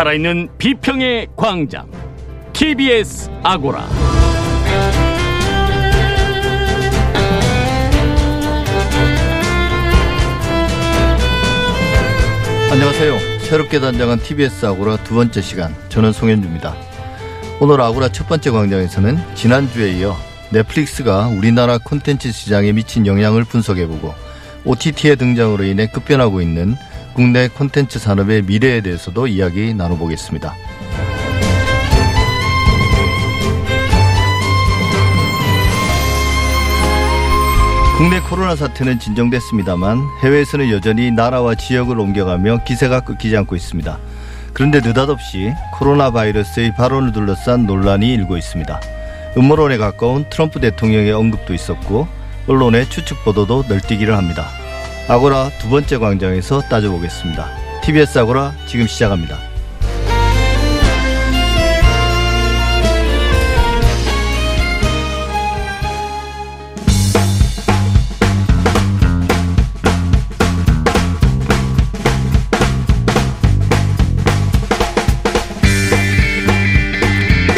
[0.00, 1.90] 살아있는 비평의 광장
[2.54, 3.86] TBS 아고라
[12.72, 13.18] 안녕하세요.
[13.40, 15.76] 새롭게 단장한 TBS 아고라 두 번째 시간.
[15.90, 16.74] 저는 송현주입니다.
[17.60, 20.16] 오늘 아고라 첫 번째 광장에서는 지난주에 이어
[20.50, 24.14] 넷플릭스가 우리나라 콘텐츠 시장에 미친 영향을 분석해보고
[24.64, 26.76] OTT의 등장으로 인해 급변하고 있는
[27.14, 30.54] 국내 콘텐츠 산업의 미래에 대해서도 이야기 나눠보겠습니다.
[38.00, 43.98] 국내 코로나 사태는 진정됐습니다만 해외에서는 여전히 나라와 지역을 옮겨가며 기세가 끊기지 않고 있습니다.
[44.54, 48.80] 그런데 느닷없이 코로나 바이러스의 발언을 둘러싼 논란이 일고 있습니다.
[49.36, 52.08] 음모론에 가까운 트럼프 대통령의 언급도 있었고
[52.46, 54.48] 언론의 추측 보도도 널뛰기를 합니다.
[55.10, 57.50] 아고라 두 번째 광장에서 따져보겠습니다.
[57.82, 59.38] TBS 아고라 지금 시작합니다.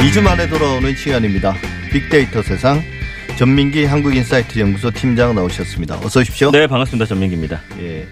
[0.02, 1.54] 이주 만에 돌아오는 시간입니다.
[1.92, 2.80] 빅데이터 세상
[3.36, 5.98] 전민기 한국인사이트 연구소 팀장 나오셨습니다.
[6.04, 6.50] 어서 오십시오.
[6.50, 7.06] 네, 반갑습니다.
[7.06, 7.60] 전민기입니다.
[7.80, 8.06] 예.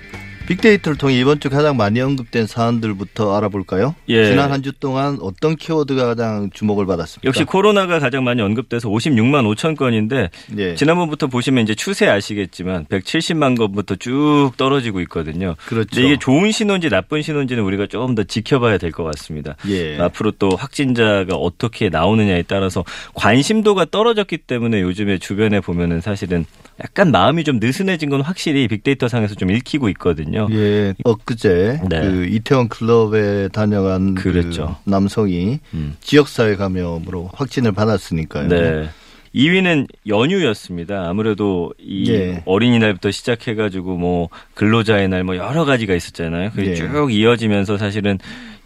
[0.50, 3.94] 빅데이터를 통해 이번 주 가장 많이 언급된 사안들부터 알아볼까요?
[4.08, 4.24] 예.
[4.26, 7.26] 지난 한 주 동안 어떤 키워드가 가장 주목을 받았습니까?
[7.26, 10.74] 역시 코로나가 가장 많이 언급돼서 56만 5천 건인데 예.
[10.74, 15.54] 지난번부터 보시면 이제 추세 아시겠지만 170만 건부터 쭉 떨어지고 있거든요.
[15.66, 16.00] 그렇죠.
[16.00, 19.54] 이게 좋은 신호인지 나쁜 신호인지는 우리가 조금 더 지켜봐야 될 것 같습니다.
[19.68, 19.98] 예.
[19.98, 26.44] 앞으로 또 확진자가 어떻게 나오느냐에 따라서 관심도가 떨어졌기 때문에 요즘에 주변에 보면은 사실은
[26.82, 30.39] 약간 마음이 좀 느슨해진 건 확실히 빅데이터 상에서 좀 읽히고 있거든요.
[30.50, 32.00] 예, 엊그제 네.
[32.02, 34.76] 그 이태원 클럽에 다녀간 그 그랬죠.
[34.84, 35.96] 남성이 음.
[36.00, 38.48] 지역사회 감염으로 확진을 받았으니까요.
[38.48, 38.88] 네.
[39.34, 41.08] 2위는 연휴였습니다.
[41.08, 42.42] 아무래도 이 예.
[42.46, 46.50] 어린이날부터 시작해가지고 뭐 근로자의 날 뭐 여러 가지가 있었잖아요.
[46.50, 46.74] 그게 예.
[46.74, 48.18] 쭉 이어지면서 사실은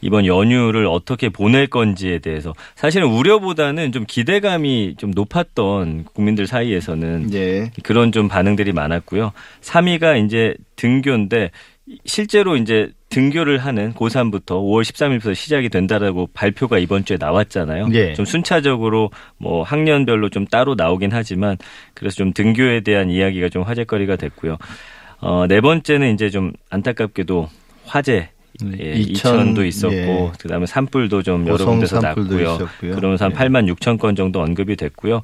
[0.05, 7.71] 이번 연휴를 어떻게 보낼 건지에 대해서 사실은 우려보다는 좀 기대감이 좀 높았던 국민들 사이에서는 예.
[7.83, 9.33] 그런 좀 반응들이 많았고요.
[9.63, 11.51] 3위가 이제 등교인데
[12.05, 17.89] 실제로 이제 등교를 하는 고3부터 5월 13일부터 시작이 된다라고 발표가 이번 주에 나왔잖아요.
[17.95, 18.13] 예.
[18.13, 21.57] 좀 순차적으로 뭐 학년별로 좀 따로 나오긴 하지만
[21.95, 24.59] 그래서 좀 등교에 대한 이야기가 좀 화제거리가 됐고요.
[25.21, 27.49] 어, 네 번째는 이제 좀 안타깝게도
[27.87, 28.29] 화재
[28.79, 30.33] 예, 이천, 이천 도 있었고 예.
[30.39, 32.55] 그다음에 산불도 좀 여러 군데서 났고요.
[32.55, 32.95] 있었고요.
[32.95, 33.37] 그러면서 한 예.
[33.37, 35.23] 8만 6천 건 정도 언급이 됐고요.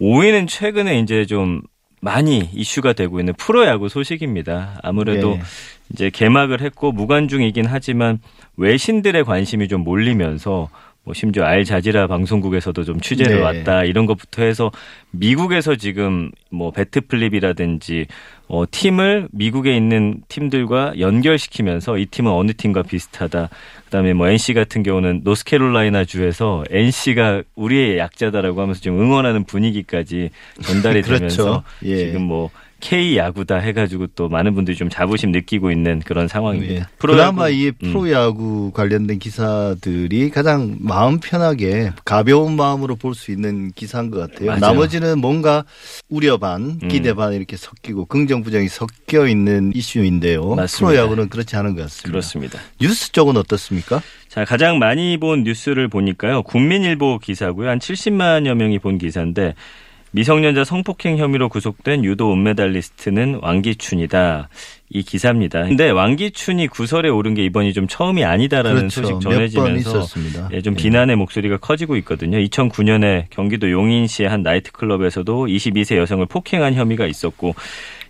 [0.00, 1.62] 5위는 최근에 이제 좀
[2.00, 4.80] 많이 이슈가 되고 있는 프로야구 소식입니다.
[4.82, 5.42] 아무래도 예.
[5.92, 8.20] 이제 개막을 했고 무관중이긴 하지만
[8.56, 10.68] 외신들의 관심이 좀 몰리면서
[11.08, 13.40] 뭐 심지어 알 자지라 방송국에서도 좀 취재를 네.
[13.42, 14.70] 왔다 이런 것부터 해서
[15.10, 18.04] 미국에서 지금 뭐 bat flip이라든지
[18.46, 23.48] 어 팀을 미국에 있는 팀들과 연결시키면서 이 팀은 어느 팀과 비슷하다.
[23.86, 30.28] 그다음에 뭐 NC 같은 경우는 노스캐롤라이나 주에서 NC가 우리의 약자다라고 하면서 지금 응원하는 분위기까지
[30.60, 31.18] 전달이 그렇죠.
[31.18, 31.96] 되면서 예.
[31.96, 36.74] 지금 뭐 K 야구다 해가지고 또 많은 분들이 좀 자부심 느끼고 있는 그런 상황입니다.
[36.74, 36.84] 예.
[36.98, 37.92] 프로야구, 그나마 이 음.
[37.92, 44.46] 프로야구 관련된 기사들이 가장 마음 편하게 가벼운 마음으로 볼 수 있는 기사인 것 같아요.
[44.50, 44.60] 맞아요.
[44.60, 45.64] 나머지는 뭔가
[46.08, 46.88] 우려 반, 음.
[46.88, 50.54] 기대 반 이렇게 섞이고 긍정 부정이 섞여 있는 이슈인데요.
[50.54, 50.86] 맞습니다.
[50.92, 52.10] 프로야구는 그렇지 않은 것 같습니다.
[52.10, 52.58] 그렇습니다.
[52.80, 54.00] 뉴스 쪽은 어떻습니까?
[54.28, 56.42] 자, 가장 많이 본 뉴스를 보니까요.
[56.44, 57.68] 국민일보 기사고요.
[57.70, 59.54] 한 70만여 명이 본 기사인데
[60.12, 64.48] 미성년자 성폭행 혐의로 구속된 유도 은메달리스트는 왕기춘이다.
[64.90, 65.64] 이 기사입니다.
[65.64, 69.02] 근데 왕기춘이 구설에 오른 게 이번이 좀 처음이 아니다라는 그렇죠.
[69.02, 70.06] 소식 전해지면서.
[70.52, 70.82] 예, 좀 예.
[70.82, 72.38] 비난의 목소리가 커지고 있거든요.
[72.38, 77.54] 2009년에 경기도 용인시의 한 나이트클럽에서도 22세 여성을 폭행한 혐의가 있었고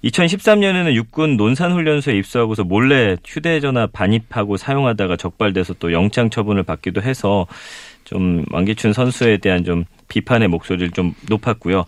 [0.05, 7.47] 2013년에는 육군 논산훈련소에 입소하고서 몰래 휴대전화 반입하고 사용하다가 적발돼서 또 영장 처분을 받기도 해서
[8.05, 11.85] 좀 왕기춘 선수에 대한 좀 비판의 목소리를 좀 높았고요.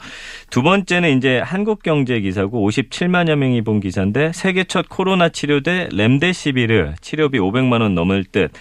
[0.51, 7.39] 두 번째는 이제 한국경제 기사고 57만여 명이 본 기사인데 세계 첫 코로나 치료제 렘데시비르 치료비
[7.39, 8.53] 500만 원 넘을 듯.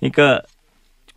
[0.00, 0.40] 그러니까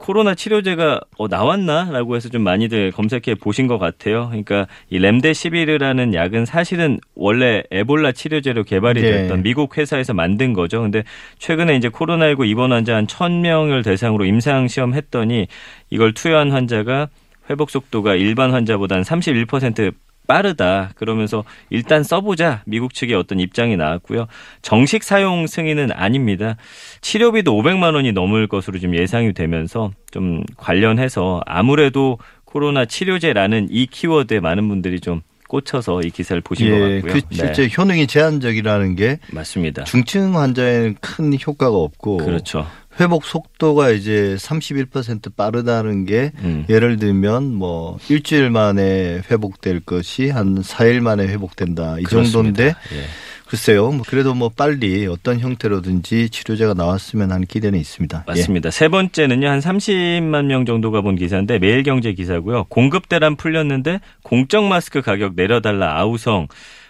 [0.01, 4.27] 코로나 치료제가 어, 나왔나라고 해서 좀 많이들 검색해 보신 것 같아요.
[4.29, 9.11] 그러니까 이 렘데시비르라는 약은 사실은 원래 에볼라 치료제로 개발이 네.
[9.11, 10.81] 됐던 미국 회사에서 만든 거죠.
[10.81, 11.03] 근데
[11.37, 15.47] 최근에 이제 코로나19 입원 환자 한 1000명을 대상으로 임상 시험했더니
[15.91, 17.07] 이걸 투여한 환자가
[17.51, 19.93] 회복 속도가 일반 환자보다는 31%
[20.31, 20.91] 빠르다.
[20.95, 22.63] 그러면서 일단 써보자.
[22.65, 24.27] 미국 측의 어떤 입장이 나왔고요.
[24.61, 26.55] 정식 사용 승인은 아닙니다.
[27.01, 34.39] 치료비도 500만 원이 넘을 것으로 지금 예상이 되면서 좀 관련해서 아무래도 코로나 치료제라는 이 키워드에
[34.39, 37.21] 많은 분들이 좀 꽂혀서 이 기사를 보신 것 예, 같고요.
[37.27, 39.83] 그 실제 효능이 제한적이라는 게 맞습니다.
[39.83, 42.65] 중증 환자에는 큰 효과가 없고 그렇죠.
[42.99, 46.65] 회복 속도가 이제 31% 빠르다는 게 음.
[46.69, 52.63] 예를 들면 뭐 일주일 만에 회복될 것이 한 4일 만에 회복된다 이 정도인데 그렇습니다.
[52.95, 53.05] 예.
[53.51, 53.91] 글쎄요.
[53.91, 58.23] 뭐 그래도 뭐 빨리 어떤 형태로든지 치료제가 나왔으면 하는 기대는 있습니다.
[58.25, 58.31] 예.
[58.31, 58.71] 맞습니다.
[58.71, 62.63] 세 번째는요, 한 30만 명 정도가 본 기사인데 매일경제 기사고요.
[62.69, 66.47] 공급 대란 풀렸는데 공적 마스크 가격 내려달라 아우성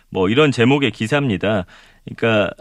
[0.10, 1.66] 뭐 이런 제목의 기사입니다.
[2.06, 2.52] 그러니까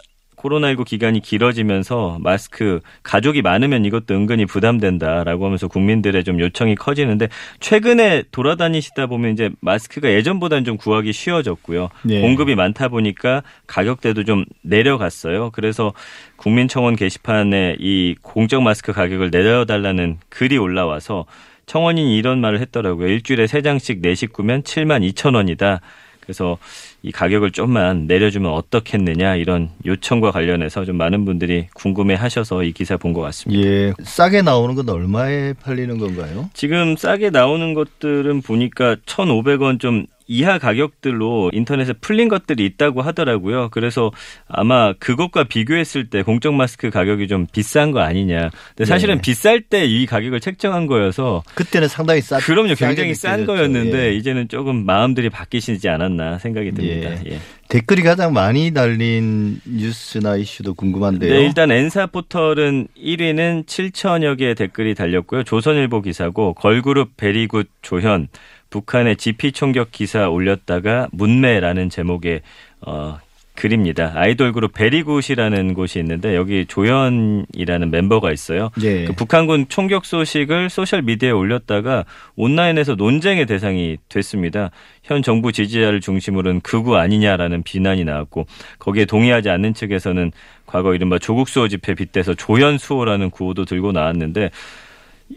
[0.41, 7.29] 코로나19 기간이 길어지면서 마스크 가족이 많으면 이것도 은근히 부담된다라고 하면서 국민들의 좀 요청이 커지는데
[7.61, 11.89] 최근에 돌아다니시다 보면 이제 마스크가 예전보다는 좀 구하기 쉬워졌고요.
[12.03, 12.21] 네.
[12.21, 15.51] 공급이 많다 보니까 가격대도 좀 내려갔어요.
[15.51, 15.93] 그래서
[16.37, 21.27] 국민청원 게시판에 이 공적 마스크 가격을 내려달라는 글이 올라와서
[21.67, 23.07] 청원인이 이런 말을 했더라고요.
[23.07, 25.81] 일주일에 세 장씩 내 식구면 7만 2천 원이다.
[26.21, 26.59] 그래서
[27.03, 32.97] 이 가격을 좀만 내려주면 어떻겠느냐 이런 요청과 관련해서 좀 많은 분들이 궁금해 하셔서 이 기사
[32.97, 33.67] 본 것 같습니다.
[33.69, 33.93] 예.
[34.03, 36.49] 싸게 나오는 건 얼마에 팔리는 건가요?
[36.55, 43.69] 지금 싸게 나오는 것들은 보니까 1,500원 좀 이하 가격들로 인터넷에 풀린 것들이 있다고 하더라고요.
[43.71, 44.13] 그래서
[44.49, 48.51] 아마 그것과 비교했을 때 공적 마스크 가격이 좀 비싼 거 아니냐.
[48.69, 49.21] 근데 사실은 네.
[49.21, 52.39] 비쌀 때 이 가격을 책정한 거여서 그때는 상당히 싸.
[52.39, 52.75] 그럼요.
[52.75, 53.45] 굉장히 싼.
[53.45, 54.15] 거였는데 예.
[54.15, 57.11] 이제는 조금 마음들이 바뀌시지 않았나 생각이 듭니다.
[57.27, 57.33] 예.
[57.33, 57.39] 예.
[57.69, 61.33] 댓글이 가장 많이 달린 뉴스나 이슈도 궁금한데요.
[61.33, 65.43] 네, 일단 N사 포털은 1위는 7천여 개의 댓글이 달렸고요.
[65.45, 68.29] 조선일보 기사고 걸그룹 베리굿 조현
[68.71, 72.41] 북한의 GP 총격 기사 올렸다가 뭇매라는 제목의
[72.81, 73.19] 어
[73.61, 74.13] 글입니다.
[74.15, 78.71] 아이돌 그룹 베리굿이라는 곳이 있는데 여기 조현이라는 멤버가 있어요.
[78.83, 79.05] 예.
[79.05, 82.07] 그 북한군 총격 소식을 소셜 미디어에 올렸다가
[82.37, 84.71] 온라인에서 논쟁의 대상이 됐습니다.
[85.03, 88.47] 현 정부 지지자를 중심으로는 극우 아니냐라는 비난이 나왔고
[88.79, 90.33] 거기에 동의하지 않는 측에서는
[90.65, 94.51] 과거 이른바 조국 수호 집회 빗대서 조현 수호라는 구호도 들고 나왔는데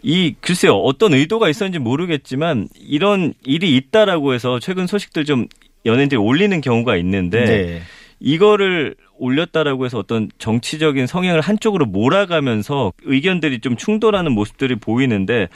[0.02, 5.46] 이 글쎄요 어떤 의도가 있었는지 모르겠지만 이런 일이 있다라고 해서 최근 소식들 좀
[5.86, 7.82] 연예인들이 올리는 경우가 있는데 네.
[8.20, 15.48] 이거를 올렸다라고 해서 어떤 정치적인 성향을 한쪽으로 몰아가면서 의견들이 좀 충돌하는 모습들이 보이는데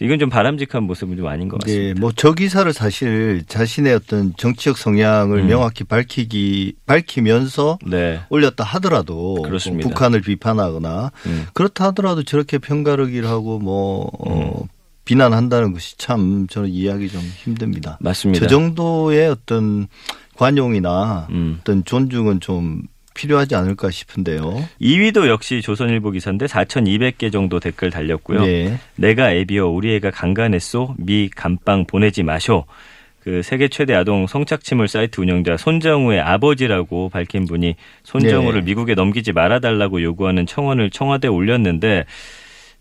[0.00, 1.94] 이건 좀 바람직한 모습은 좀 아닌 것 같습니다.
[1.94, 5.46] 네, 뭐 저 기사를 사실 자신의 어떤 정치적 성향을 음.
[5.46, 8.20] 명확히 밝히기 밝히면서 네.
[8.28, 9.86] 올렸다 하더라도 그렇습니다.
[9.86, 11.46] 뭐 북한을 비판하거나 음.
[11.52, 14.68] 그렇다 하더라도 저렇게 평가르기를 하고 뭐 어, 음.
[15.04, 17.98] 비난한다는 것이 참 저는 이해하기 좀 힘듭니다.
[18.00, 18.40] 맞습니다.
[18.40, 19.86] 저 정도의 어떤
[20.36, 21.58] 관용이나 음.
[21.60, 22.82] 어떤 존중은 좀
[23.14, 24.68] 필요하지 않을까 싶은데요.
[24.80, 28.44] 2위도 역시 조선일보 기사인데 4,200개 정도 댓글 달렸고요.
[28.44, 28.78] 네.
[28.96, 32.64] 내가 애비여 우리 애가 강간했소 미 감빵 보내지 마쇼.
[33.20, 38.66] 그 세계 최대 아동 성착취물 사이트 운영자 손정우의 아버지라고 밝힌 분이 손정우를 네.
[38.66, 42.04] 미국에 넘기지 말아달라고 요구하는 청원을 청와대에 올렸는데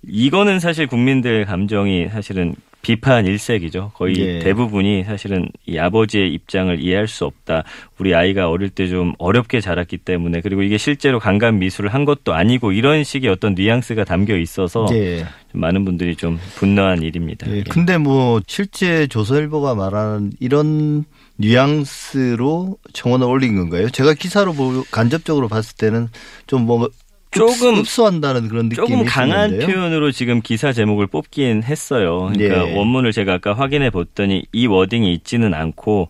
[0.05, 3.91] 이거는 사실 국민들 감정이 사실은 비판 일색이죠.
[3.95, 4.39] 거의 예.
[4.39, 7.63] 대부분이 사실은 이 아버지의 입장을 이해할 수 없다.
[7.97, 12.33] 우리 아이가 어릴 때 좀 어렵게 자랐기 때문에 그리고 이게 실제로 강간 미술을 한 것도
[12.33, 15.19] 아니고 이런 식의 어떤 뉘앙스가 담겨 있어서 예.
[15.51, 17.49] 좀 많은 분들이 좀 분노한 일입니다.
[17.49, 17.63] 예, 예.
[17.63, 21.05] 근데 뭐 실제 조선일보가 말하는 이런
[21.37, 23.89] 뉘앙스로 청원을 올린 건가요?
[23.89, 26.09] 제가 기사로 보 간접적으로 봤을 때는
[26.47, 26.89] 좀 뭐
[27.33, 29.67] 조금- 흡수한다는 그런 느낌이 조금 강한 있었는데요.
[29.67, 32.31] 표현으로 지금 기사 제목을 뽑긴 했어요.
[32.33, 32.75] 그러니까 예.
[32.77, 36.09] 원문을 제가 아까 확인해 봤더니 이 워딩이 있지는 않고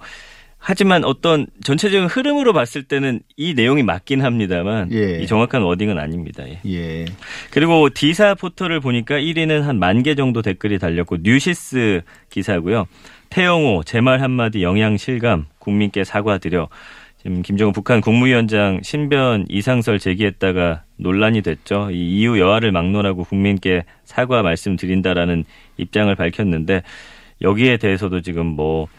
[0.65, 5.19] 하지만 어떤 전체적인 흐름으로 봤을 때는 이 내용이 맞긴 합니다만 예.
[5.21, 6.43] 이 정확한 워딩은 아닙니다.
[6.47, 6.59] 예.
[6.65, 7.05] 예.
[7.51, 12.87] 그리고 D사 포털을 보니까 1위는 한 만 개 정도 댓글이 달렸고 뉴시스 기사고요.
[13.29, 16.69] 태영호 제 말 한마디 영향 실감 국민께 사과드려
[17.23, 21.89] 지금 김정은 북한 국무위원장 신변 이상설 제기했다가 논란이 됐죠.
[21.89, 25.45] 이 이유 여하를 막론하고 국민께 사과 말씀드린다라는
[25.77, 26.83] 입장을 밝혔는데
[27.41, 28.89] 여기에 대해서도 지금 뭐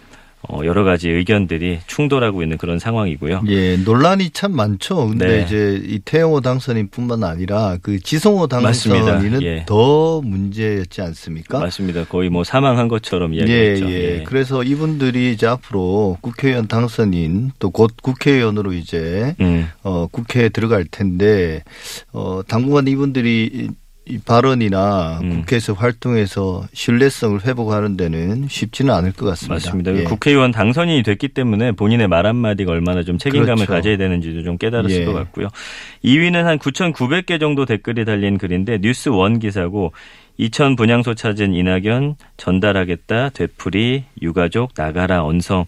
[0.48, 3.42] 어, 여러 가지 의견들이 충돌하고 있는 그런 상황이고요.
[3.48, 5.08] 예, 논란이 참 많죠.
[5.08, 5.42] 근데 네.
[5.44, 8.46] 이제 이 태영호 당선인뿐만 아니라 그 지성호.
[8.46, 9.64] 당선인은 예.
[9.66, 11.58] 더 문제였지 않습니까?
[11.58, 12.04] 맞습니다.
[12.04, 13.90] 거의 뭐 사망한 것처럼 예, 이야기했죠.
[13.90, 14.22] 예.
[14.24, 19.68] 그래서 이분들이 이제 앞으로 국회의원 당선인 또 곧 국회의원으로 이제 음.
[19.82, 21.64] 어, 국회에 들어갈 텐데,
[22.12, 23.68] 어, 당분간 이분들이
[24.06, 25.30] 이 발언이나 음.
[25.30, 29.54] 국회에서 활동해서 신뢰성을 회복하는 데는 쉽지는 않을 것 같습니다.
[29.54, 29.96] 맞습니다.
[29.96, 30.04] 예.
[30.04, 33.72] 국회의원 당선인이 됐기 때문에 본인의 말 한마디가 얼마나 좀 책임감을 그렇죠.
[33.72, 35.04] 가져야 되는지도 좀 깨달았을 예.
[35.06, 35.48] 것 같고요.
[36.04, 39.92] 2위는 한 9,900개 정도 댓글이 달린 글인데 뉴스 원 기사고
[40.38, 45.64] 2천 분향소 찾은 이낙연 전달하겠다 되풀이 유가족 나가라 언성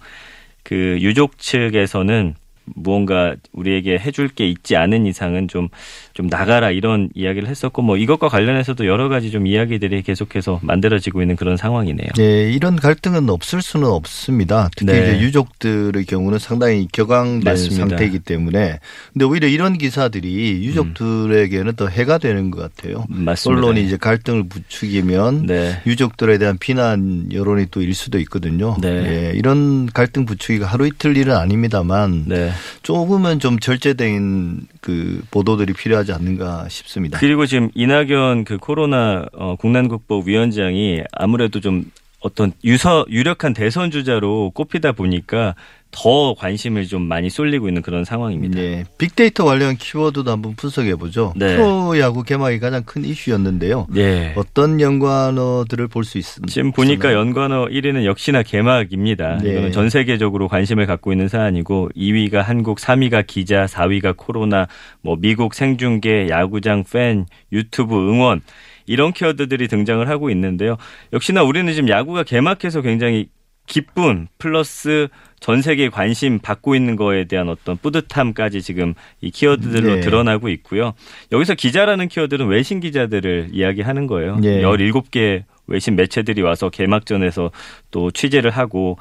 [0.62, 2.34] 그 유족 측에서는
[2.74, 5.68] 무언가 우리에게 해줄 게 있지 않은 이상은 좀,
[6.12, 11.36] 좀 나가라 이런 이야기를 했었고 뭐 이것과 관련해서도 여러 가지 좀 이야기들이 계속해서 만들어지고 있는
[11.36, 12.08] 그런 상황이네요.
[12.16, 14.68] 네, 이런 갈등은 없을 수는 없습니다.
[14.76, 15.14] 특히 네.
[15.14, 17.88] 이제 유족들의 경우는 상당히 격앙된 맞습니다.
[17.88, 18.78] 상태이기 때문에.
[19.12, 23.04] 근데 오히려 이런 기사들이 유족들에게는 더 해가 되는 것 같아요.
[23.08, 23.58] 맞습니다.
[23.66, 25.80] 언론이 이제 갈등을 부추기면 네.
[25.86, 28.76] 유족들에 대한 비난 여론이 또 일 수도 있거든요.
[28.80, 28.88] 네.
[28.88, 32.50] 예, 이런 갈등 부추기가 하루 이틀 일은 아닙니다만 네.
[32.82, 37.18] 조금은 좀 절제된 그 보도들이 필요하지 않는가 싶습니다.
[37.18, 41.84] 그리고 지금 이낙연 그 코로나 어, 국난국복 위원장이 아무래도 좀
[42.20, 45.54] 어떤 유서 유력한 대선 주자로 꼽히다 보니까
[45.90, 48.56] 더 관심을 좀 많이 쏠리고 있는 그런 상황입니다.
[48.60, 51.32] 네, 빅데이터 관련 키워드도 한번 분석해 보죠.
[51.36, 51.56] 네.
[51.56, 53.86] 프로야구 개막이 가장 큰 이슈였는데요.
[53.90, 54.34] 네.
[54.36, 56.52] 어떤 연관어들을 볼 수 있습니다.
[56.52, 59.38] 지금 보니까 연관어 1위는 역시나 개막입니다.
[59.38, 59.52] 네.
[59.52, 64.68] 이거는 전 세계적으로 관심을 갖고 있는 사안이고 2위가 한국, 3위가 기자, 4위가 코로나,
[65.02, 68.42] 뭐 미국 생중계, 야구장 팬, 유튜브 응원
[68.86, 70.76] 이런 키워드들이 등장을 하고 있는데요.
[71.12, 73.28] 역시나 우리는 지금 야구가 개막해서 굉장히
[73.66, 75.08] 기쁨 플러스
[75.40, 80.00] 전 세계 관심 받고 있는 거에 대한 어떤 뿌듯함까지 지금 이 키워드들로 네.
[80.00, 80.94] 드러나고 있고요.
[81.32, 84.36] 여기서 기자라는 키워드는 외신 기자들을 이야기하는 거예요.
[84.36, 84.62] 네.
[84.62, 87.50] 17개 외신 매체들이 와서 개막전에서
[87.90, 88.98] 또 취재를 하고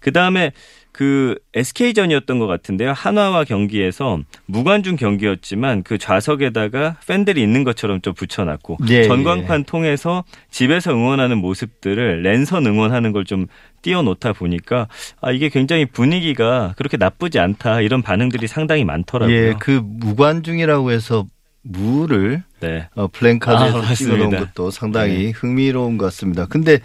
[0.00, 0.52] 그다음에
[0.94, 2.92] 그 SK전이었던 것 같은데요.
[2.92, 10.22] 한화와 경기에서 무관중 경기였지만 그 좌석에다가 팬들이 있는 것처럼 좀 붙여놨고 예, 전광판 통해서
[10.52, 13.46] 집에서 응원하는 모습들을 랜선 응원하는 걸 좀
[13.82, 14.88] 띄워놓다 보니까
[15.20, 19.36] 아 이게 굉장히 분위기가 그렇게 나쁘지 않다 이런 반응들이 상당히 많더라고요.
[19.36, 21.26] 예, 그 무관중이라고 해서
[21.62, 22.88] 무를 네.
[22.94, 23.94] 어, 플랜카드에서 아.
[23.94, 25.30] 찍어놓은 것도 상당히 네.
[25.30, 26.46] 흥미로운 것 같습니다.
[26.46, 26.78] 근데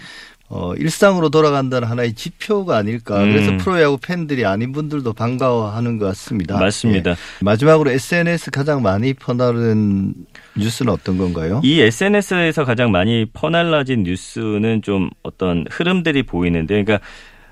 [0.52, 3.24] 어, 일상으로 돌아간다는 하나의 지표가 아닐까.
[3.24, 3.32] 음.
[3.32, 6.58] 그래서 프로야구 팬들이 아닌 분들도 반가워하는 것 같습니다.
[6.58, 7.12] 맞습니다.
[7.12, 7.16] 예.
[7.42, 10.14] 마지막으로 SNS 가장 많이 퍼나른
[10.58, 11.62] 뉴스는 어떤 건가요?
[11.64, 17.06] 이 SNS에서 가장 많이 퍼날라진 뉴스는 좀 어떤 흐름들이 보이는데, 그러니까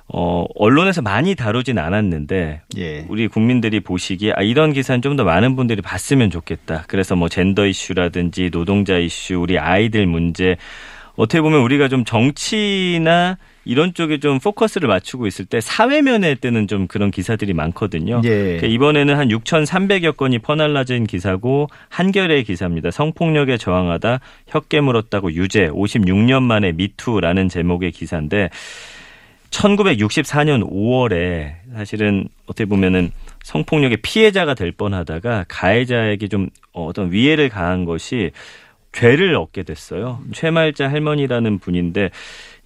[0.09, 3.05] 어 언론에서 많이 다루진 않았는데 예.
[3.09, 6.85] 우리 국민들이 보시기에 아 이런 기사는 좀 더 많은 분들이 봤으면 좋겠다.
[6.87, 10.55] 그래서 뭐 젠더 이슈라든지 노동자 이슈, 우리 아이들 문제
[11.17, 16.87] 어떻게 보면 우리가 좀 정치나 이런 쪽에 좀 포커스를 맞추고 있을 때 사회면에 뜨는 좀
[16.87, 18.21] 그런 기사들이 많거든요.
[18.23, 18.29] 예.
[18.29, 22.91] 그러니까 이번에는 한 6,300여 건이 퍼날라진 기사고 한겨레 기사입니다.
[22.91, 28.49] 성폭력에 저항하다 혀깨 물었다고 유죄 56년 만에 미투라는 제목의 기사인데
[29.49, 33.11] 1964년 5월에 사실은 어떻게 보면은
[33.43, 38.31] 성폭력의 피해자가 될 뻔하다가 가해자에게 좀 어떤 위해를 가한 것이
[38.97, 40.19] 죄를 얻게 됐어요.
[40.33, 42.09] 최말자 할머니라는 분인데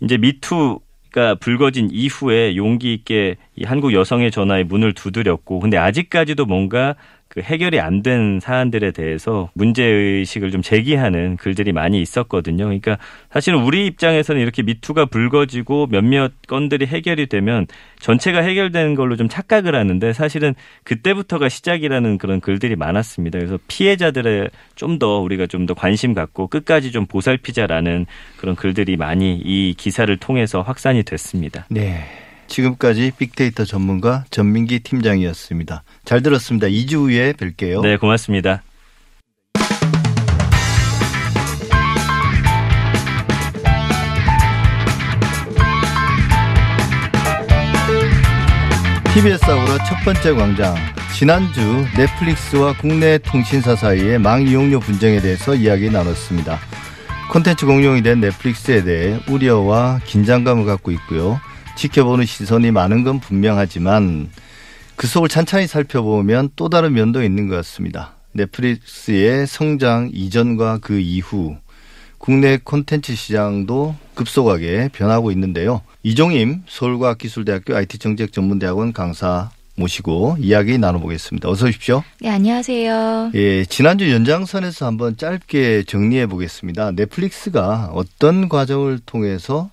[0.02, 0.80] 이제 미투
[1.12, 6.96] 가 불거진 이후에 용기 있게 이 한국 여성의 전화에 문을 두드렸고 근데 아직까지도 뭔가
[7.32, 12.66] 그 해결이 안 된 사안들에 대해서 문제 의식을 좀 제기하는 글들이 많이 있었거든요.
[12.66, 12.98] 그러니까
[13.32, 17.68] 사실은 우리 입장에서는 이렇게 미투가 불거지고 몇몇 건들이 해결이 되면
[18.00, 23.38] 전체가 해결되는 걸로 좀 착각을 하는데 사실은 그때부터가 시작이라는 그런 글들이 많았습니다.
[23.40, 28.08] 그래서 피해자들의 좀 더 우리가 좀 더 관심 갖고 끝까지 좀 보살피자라는
[28.38, 31.66] 그런 글들이 많이 이 기사를 통해서 확산이 됐습니다.
[31.70, 32.04] 네.
[32.52, 35.84] 지금까지 빅데이터 전문가 전민기 팀장이었습니다.
[36.04, 36.68] 잘 들었습니다.
[36.68, 37.82] 2주 후에 뵐게요.
[37.82, 38.62] 네, 고맙습니다.
[49.14, 50.76] TBS 아우라 첫 번째 광장.
[51.18, 51.62] 지난주
[51.98, 56.58] 넷플릭스와 국내 통신사 사이의 망 이용료 분쟁에 대해서 이야기 나눴습니다.
[57.30, 61.40] 콘텐츠 공룡이 된 넷플릭스에 대해 우려와 긴장감을 갖고 있고요.
[61.76, 64.30] 지켜보는 시선이 많은 건 분명하지만
[64.96, 68.14] 그 속을 찬찬히 살펴보면 또 다른 면도 있는 것 같습니다.
[68.34, 71.58] 넷플릭스의 성장 이전과 그 이후
[72.18, 75.82] 국내 콘텐츠 시장도 급속하게 변하고 있는데요.
[76.04, 81.50] 이종임 서울과학기술대학교 IT정책전문대학원 강사 모시고 이야기 나눠보겠습니다.
[81.50, 82.04] 어서 오십시오.
[82.20, 83.32] 네, 안녕하세요.
[83.34, 86.92] 예, 지난주 연장선에서 한번 짧게 정리해 보겠습니다.
[86.92, 89.72] 넷플릭스가 어떤 과정을 통해서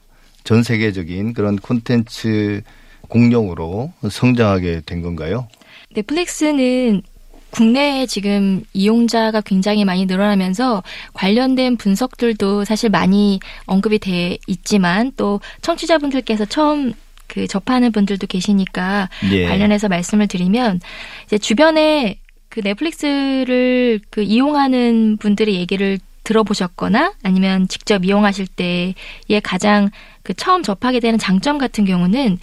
[0.49, 2.63] 전 세계적인 그런 콘텐츠
[3.09, 5.47] 공룡으로 성장하게 된 건가요?
[5.91, 7.03] 넷플릭스는
[7.51, 16.47] 국내에 지금 이용자가 굉장히 많이 늘어나면서 관련된 분석들도 사실 많이 언급이 돼 있지만 또 청취자분들께서
[16.47, 16.95] 처음
[17.27, 19.45] 그 접하는 분들도 계시니까 예.
[19.45, 20.81] 관련해서 말씀을 드리면
[21.27, 28.95] 이제 주변에 그 넷플릭스를 그 이용하는 분들의 얘기를 들어보셨거나 아니면 직접 이용하실 때의
[29.43, 29.91] 가장
[30.29, 32.39] 그 처음 접하게 되는 장점 같은 경우는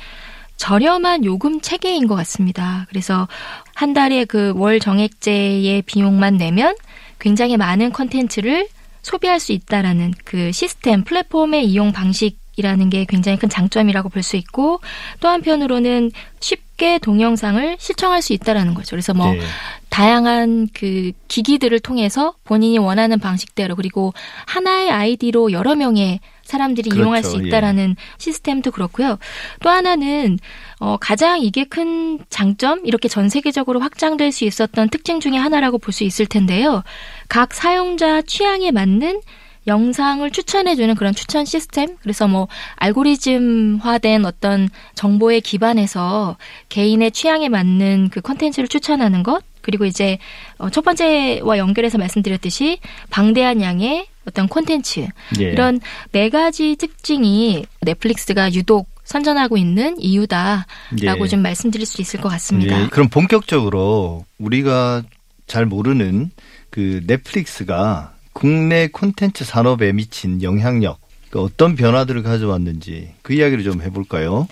[0.58, 2.88] 저렴한 요금 체계인 것 같습니다.
[2.90, 3.28] 그래서
[3.76, 6.76] 한 달에 그 월 정액제의 비용만 내면
[7.20, 8.68] 굉장히 많은 컨텐츠를
[9.04, 14.36] 소비할 수 있다라는 그 시스템 플랫폼의 이용 방식 이라는 게 굉장히 큰 장점이라고 볼 수
[14.38, 14.80] 있고
[15.20, 18.92] 또 한편으로는 쉽게 동영상을 시청할 수 있다라는 거죠.
[18.92, 19.42] 그래서 뭐 네.
[19.90, 24.14] 다양한 그 기기들을 통해서 본인이 원하는 방식대로 그리고
[24.48, 27.04] 하나의 아이디로 여러 명의 사람들이 그렇죠.
[27.04, 29.18] 이용할 수 있다라는 시스템도 그렇고요.
[29.62, 30.40] 또 하나는
[30.80, 35.92] 어 가장 이게 큰 장점 이렇게 전 세계적으로 확장될 수 있었던 특징 중에 하나라고 볼
[35.92, 36.84] 수 있을 텐데요.
[37.30, 39.22] 각 사용자 취향에 맞는
[39.68, 41.98] 영상을 추천해주는 그런 추천 시스템.
[42.02, 46.38] 그래서 뭐 알고리즘화된 어떤 정보에 기반해서
[46.70, 49.44] 개인의 취향에 맞는 그 컨텐츠를 추천하는 것.
[49.62, 50.20] 그리고 이제
[50.60, 52.78] 어, 첫 번째와 연결해서 말씀드렸듯이
[53.10, 55.08] 방대한 양의 어떤 콘텐츠
[55.40, 55.44] 예.
[55.52, 55.80] 이런
[56.12, 60.66] 네 가지 특징이 넷플릭스가 유독 선전하고 있는 이유다라고
[61.02, 61.28] 예.
[61.28, 62.82] 좀 말씀드릴 수 있을 것 같습니다.
[62.82, 65.04] 예, 그럼 본격적으로 우리가
[65.48, 66.32] 잘 모르는
[66.72, 74.48] 그 넷플릭스가 국내 콘텐츠 산업에 미친 영향력, 그 어떤 변화들을 가져왔는지 그 이야기를 좀 해볼까요?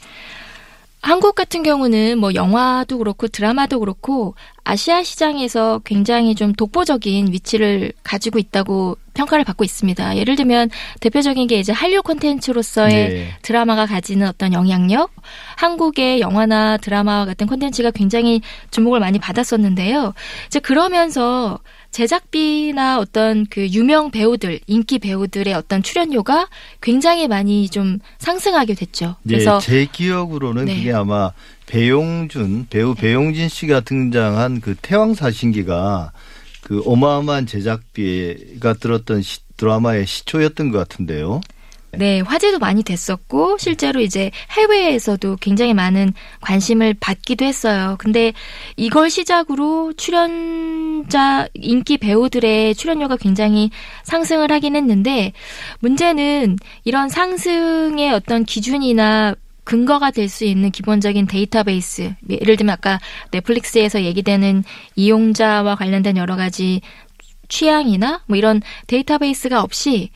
[1.04, 8.40] 한국 같은 경우는 뭐 영화도 그렇고 드라마도 그렇고 아시아 시장에서 굉장히 좀 독보적인 위치를 가지고
[8.40, 10.16] 있다고 평가를 받고 있습니다.
[10.16, 10.70] 예를 들면
[11.02, 13.28] 대표적인 게 이제 한류 콘텐츠로서의 네.
[13.42, 15.12] 드라마가 가지는 어떤 영향력,
[15.58, 18.40] 한국의 영화나 드라마 같은 콘텐츠가 굉장히
[18.72, 20.14] 주목을 많이 받았었는데요.
[20.48, 21.60] 이제 그러면서
[21.94, 26.50] 제작비나 어떤 그 유명 배우들, 인기 배우들의 어떤 출연료가
[26.82, 29.16] 굉장히 많이 좀 상승하게 됐죠.
[29.26, 30.76] 그래서 예, 제 기억으로는 네.
[30.76, 31.32] 그게 아마
[31.68, 36.12] 배용준 배우 배용진 씨가 등장한 그 태왕사신기가
[36.64, 41.42] 그 어마어마한 제작비가 들었던 시- 드라마의 시초였던 것 같은데요.
[41.96, 47.98] 네, 화제도 많이 됐었고, 실제로 이제 해외에서도 굉장히 많은 관심을 받기도 했어요.
[48.00, 48.34] 근데
[48.78, 53.70] 이걸 시작으로 출연자, 인기 배우들의 출연료가 굉장히
[54.04, 55.34] 상승을 하긴 했는데,
[55.82, 62.16] 문제는 이런 상승의 어떤 기준이나 근거가 될 수 있는 기본적인 데이터베이스.
[62.28, 63.00] 예를 들면 아까
[63.32, 64.64] 넷플릭스에서 얘기되는
[64.96, 66.82] 이용자와 관련된 여러 가지
[67.50, 70.10] 취향이나 뭐 이런 데이터베이스가 없이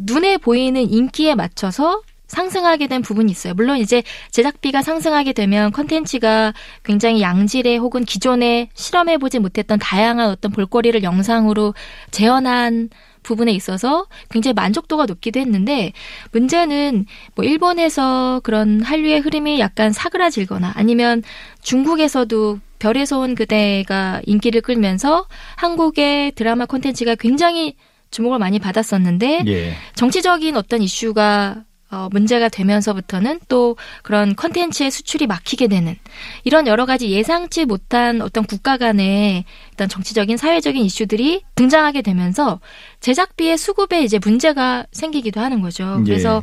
[0.00, 3.54] 눈에 보이는 인기에 맞춰서 상승하게 된 부분이 있어요.
[3.54, 6.52] 물론 이제 제작비가 상승하게 되면 컨텐츠가
[6.84, 11.74] 굉장히 양질의 혹은 기존에 실험해보지 못했던 다양한 어떤 볼거리를 영상으로
[12.10, 12.90] 재현한
[13.22, 15.92] 부분에 있어서 굉장히 만족도가 높기도 했는데
[16.32, 21.22] 문제는 뭐 일본에서 그런 한류의 흐름이 약간 사그라질거나 아니면
[21.62, 27.74] 중국에서도 별에서 온 그대가 인기를 끌면서 한국의 드라마 콘텐츠가 굉장히
[28.10, 29.74] 주목을 많이 받았었는데 예.
[29.94, 35.96] 정치적인 어떤 이슈가 어, 문제가 되면서부터는 또 그런 컨텐츠의 수출이 막히게 되는
[36.44, 42.60] 이런 여러 가지 예상치 못한 어떤 국가 간의 어떤 정치적인 사회적인 이슈들이 등장하게 되면서
[43.00, 45.96] 제작비의 수급에 이제 문제가 생기기도 하는 거죠.
[46.00, 46.04] 예.
[46.04, 46.42] 그래서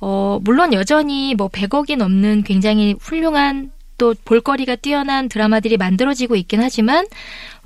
[0.00, 7.06] 어, 물론 여전히 뭐 100억이 넘는 굉장히 훌륭한 또 볼거리가 뛰어난 드라마들이 만들어지고 있긴 하지만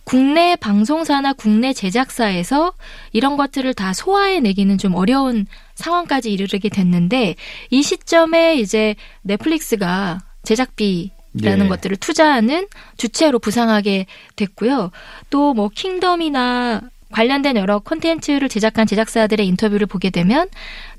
[0.09, 2.73] 국내 방송사나 국내 제작사에서
[3.13, 5.45] 이런 것들을 다 소화해내기는 좀 어려운
[5.75, 7.35] 상황까지 이르게 됐는데
[7.69, 11.69] 이 시점에 이제 넷플릭스가 제작비 라는 예.
[11.69, 14.93] 것들을 투자하는 주체로 부상하게 됐고요.
[15.29, 16.81] 또 뭐 킹덤이나
[17.13, 20.49] 관련된 여러 콘텐츠를 제작한 제작사들의 인터뷰를 보게 되면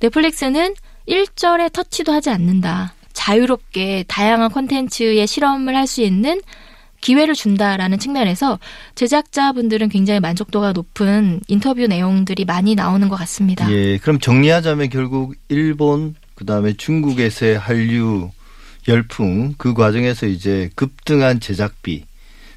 [0.02, 0.76] 넷플릭스는
[1.08, 2.94] 일절에 터치도 하지 않는다.
[3.14, 6.42] 자유롭게 다양한 콘텐츠에 실험을 할 수 있는
[7.02, 8.60] 기회를 준다라는 측면에서
[8.96, 13.72] 제작자분들은 굉장히 만족도가 높은 인터뷰 내용들이 많이 나오는 것 같습니다.
[13.72, 18.32] 예, 그럼 정리하자면 결국 일본 그다음에 중국에서의 한류
[18.88, 22.06] 열풍 그 과정에서 이제 급등한 제작비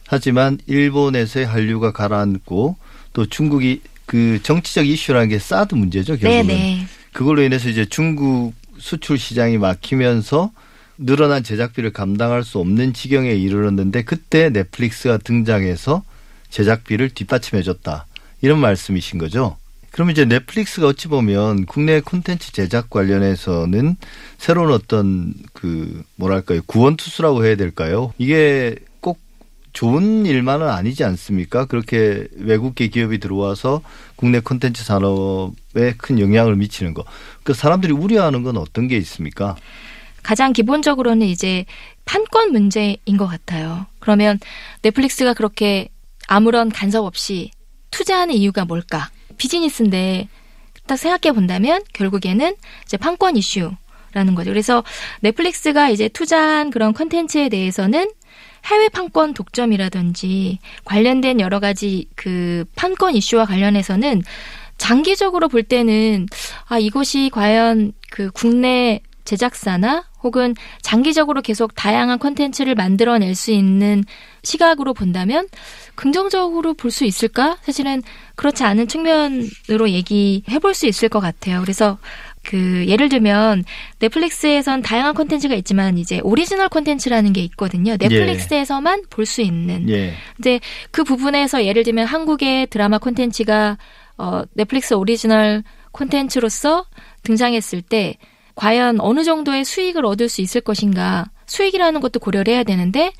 [0.06, 2.76] 하지만 일본에서의 한류가 가라앉고
[3.12, 6.86] 또 중국이 그 정치적 이슈라는 게 사드 문제죠 결국은 네네.
[7.12, 10.50] 그걸로 인해서 이제 중국 수출 시장이 막히면서
[10.98, 16.02] 늘어난 제작비를 감당할 수 없는 지경에 이르렀는데 그때 넷플릭스가 등장해서
[16.50, 18.06] 제작비를 뒷받침해줬다
[18.42, 19.56] 이런 말씀이신 거죠.
[19.90, 23.96] 그러면 이제 넷플릭스가 어찌 보면 국내 콘텐츠 제작 관련해서는
[24.38, 28.12] 새로운 어떤 그 뭐랄까요 구원 투수라고 해야 될까요?
[28.16, 29.20] 이게 꼭
[29.74, 31.66] 좋은 일만은 아니지 않습니까?
[31.66, 33.82] 그렇게 외국계 기업이 들어와서
[34.16, 37.04] 국내 콘텐츠 산업에 큰 영향을 미치는 거.
[37.42, 39.56] 그 사람들이 우려하는 건 어떤 게 있습니까?
[40.22, 41.64] 가장 기본적으로는 이제
[42.04, 43.86] 판권 문제인 것 같아요.
[43.98, 44.38] 그러면
[44.82, 45.88] 넷플릭스가 그렇게
[46.28, 47.50] 아무런 간섭 없이
[47.90, 49.10] 투자하는 이유가 뭘까?
[49.36, 50.28] 비즈니스인데
[50.86, 52.54] 딱 생각해 본다면 결국에는
[52.84, 54.50] 이제 판권 이슈라는 거죠.
[54.50, 54.82] 그래서
[55.20, 58.10] 넷플릭스가 이제 투자한 그런 컨텐츠에 대해서는
[58.66, 64.22] 해외 판권 독점이라든지 관련된 여러 가지 그 판권 이슈와 관련해서는
[64.78, 66.26] 장기적으로 볼 때는
[66.66, 74.04] 아 이것이 과연 그 국내 제작사나 혹은 장기적으로 계속 다양한 콘텐츠를 만들어낼 수 있는
[74.42, 75.48] 시각으로 본다면
[75.94, 77.56] 긍정적으로 볼 수 있을까?
[77.62, 78.02] 사실은
[78.36, 81.60] 그렇지 않은 측면으로 얘기해 볼 수 있을 것 같아요.
[81.60, 81.98] 그래서
[82.44, 83.64] 그 예를 들면
[84.00, 87.96] 넷플릭스에선 다양한 콘텐츠가 있지만 이제 오리지널 콘텐츠라는 게 있거든요.
[87.98, 89.88] 넷플릭스에서만 볼수 있는.
[89.88, 90.14] 예.
[90.40, 90.58] 이제
[90.90, 93.78] 그 부분에서 예를 들면 한국의 드라마 콘텐츠가
[94.18, 96.84] 어 넷플릭스 오리지널 콘텐츠로서
[97.22, 98.16] 등장했을 때
[98.54, 103.12] 과연 어느 정도의 수익을 얻을 수 있을 것인가 수익이라는 것도 고려를 해야 되는데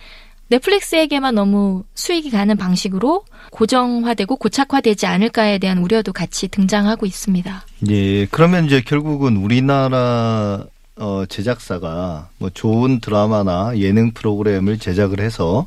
[0.49, 7.65] 넷플릭스에게만 너무 수익이 가는 방식으로 고정화되고 고착화되지 않을까에 대한 우려도 같이 등장하고 있습니다.
[7.91, 8.27] 예.
[8.27, 10.65] 그러면 이제 결국은 우리나라
[10.97, 15.67] 어 제작사가 뭐 좋은 드라마나 예능 프로그램을 제작을 해서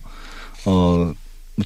[0.65, 1.13] 어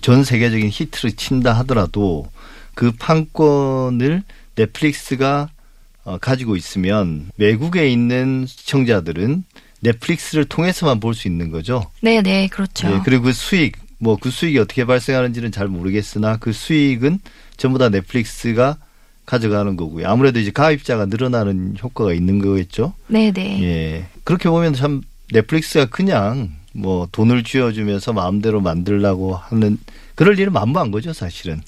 [0.01, 2.27] 전 세계적인 히트를 친다 하더라도
[2.75, 4.23] 그 판권을
[4.55, 5.58] 넷플릭스가 어,
[6.17, 9.43] 가지고 있으면 외국에 있는 시청자들은
[9.81, 11.89] 넷플릭스를 통해서만 볼 수 있는 거죠.
[12.01, 12.87] 네, 네, 그렇죠.
[12.91, 17.19] 예, 그리고 그 수익, 뭐 그 수익이 어떻게 발생하는지는 잘 모르겠으나 그 수익은
[17.57, 18.77] 전부 다 넷플릭스가
[19.25, 20.07] 가져가는 거고요.
[20.09, 22.93] 아무래도 이제 가입자가 늘어나는 효과가 있는 거겠죠.
[23.07, 23.61] 네, 네.
[23.63, 24.05] 예.
[24.23, 29.77] 그렇게 보면 참 넷플릭스가 그냥 뭐 돈을 쥐어주면서 마음대로 만들라고 하는
[30.15, 31.61] 그럴 일은 만무한 거죠, 사실은.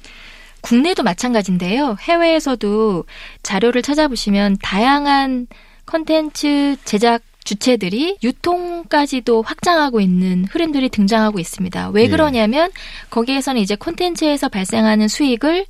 [0.62, 1.98] 국내도 마찬가지인데요.
[2.02, 3.06] 해외에서도
[3.44, 5.48] 자료를 찾아보시면 다양한
[5.86, 11.90] 컨텐츠 제작 주체들이 유통까지도 확장하고 있는 흐름들이 등장하고 있습니다.
[11.90, 12.08] 왜 예.
[12.08, 12.70] 그러냐면
[13.10, 15.66] 거기에서는 이제 콘텐츠에서 발생하는 수익을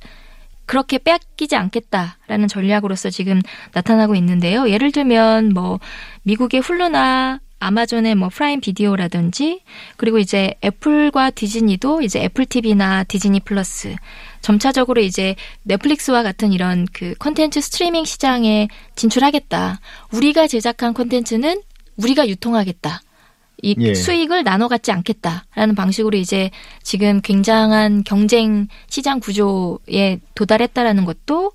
[0.66, 3.40] 그렇게 뺏기지 않겠다라는 전략으로서 지금
[3.72, 4.68] 나타나고 있는데요.
[4.68, 5.80] 예를 들면 뭐
[6.22, 9.60] 미국의 훌루나 아마존의 뭐 프라임 비디오라든지
[9.96, 13.94] 그리고 이제 애플과 디즈니도 이제 애플 TV나 디즈니 플러스
[14.42, 19.80] 점차적으로 이제 넷플릭스와 같은 이런 그 콘텐츠 스트리밍 시장에 진출하겠다.
[20.12, 21.62] 우리가 제작한 콘텐츠는
[21.96, 23.00] 우리가 유통하겠다.
[23.64, 23.94] 이 예.
[23.94, 26.50] 수익을 나눠 갖지 않겠다라는 방식으로 이제
[26.82, 31.52] 지금 굉장한 경쟁 시장 구조에 도달했다라는 것도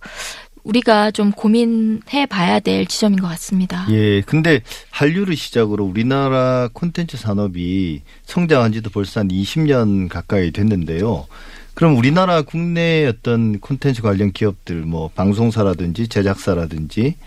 [0.64, 3.88] 우리가 좀 고민해 봐야 될 지점인 것 같습니다.
[3.90, 4.22] 예.
[4.22, 11.28] 근데 한류를 시작으로 우리나라 콘텐츠 산업이 성장한 지도 벌써 한 20년 가까이 됐는데요.
[11.78, 17.18] 그럼 우리나라 국내 어떤 콘텐츠 관련 기업들 뭐 방송사라든지 제작사라든지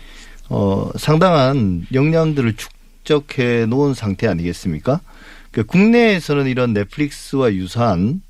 [0.49, 4.99] 어 상당한 역량들을 축적해 놓은 상태 아니겠습니까?
[5.51, 8.21] 그 국내에서는 이런 넷플릭스와 유사한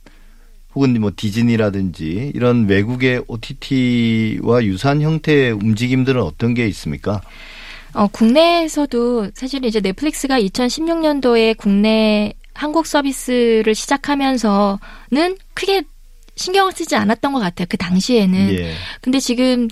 [0.75, 7.21] 혹은 뭐 디즈니라든지 이런 외국의 OTT와 유사한 형태의 움직임들은 어떤 게 있습니까?
[7.95, 14.77] 어, 국내에서도 사실 이제 넷플릭스가 2016년도에 국내 한국 서비스를 시작하면서는
[15.55, 15.81] 크게
[16.35, 17.67] 신경을 쓰지 않았던 것 같아요.
[17.69, 18.53] 그 당시에는.
[18.53, 18.73] 예.
[19.01, 19.67] 근데 지금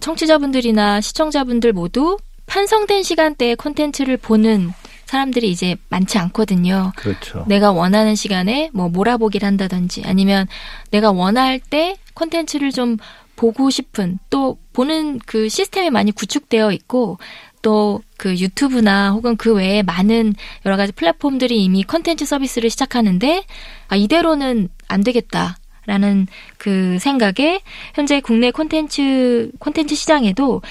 [0.00, 4.72] 청취자분들이나 시청자분들 모두 편성된 시간대에 콘텐츠를 보는
[5.06, 6.92] 사람들이 이제 많지 않거든요.
[6.96, 7.44] 그렇죠.
[7.46, 10.46] 내가 원하는 시간에 뭐 몰아보기를 한다든지 아니면
[10.90, 12.96] 내가 원할 때 콘텐츠를 좀
[13.36, 17.18] 보고 싶은 또 보는 그 시스템이 많이 구축되어 있고
[17.62, 23.42] 또 그 유튜브나 혹은 그 외에 많은 여러 가지 플랫폼들이 이미 콘텐츠 서비스를 시작하는데
[23.88, 25.56] 아 이대로는 안 되겠다.
[25.86, 26.26] 라는
[26.58, 27.60] 그 생각에
[27.94, 30.62] 현재 국내 콘텐츠 콘텐츠 시장에도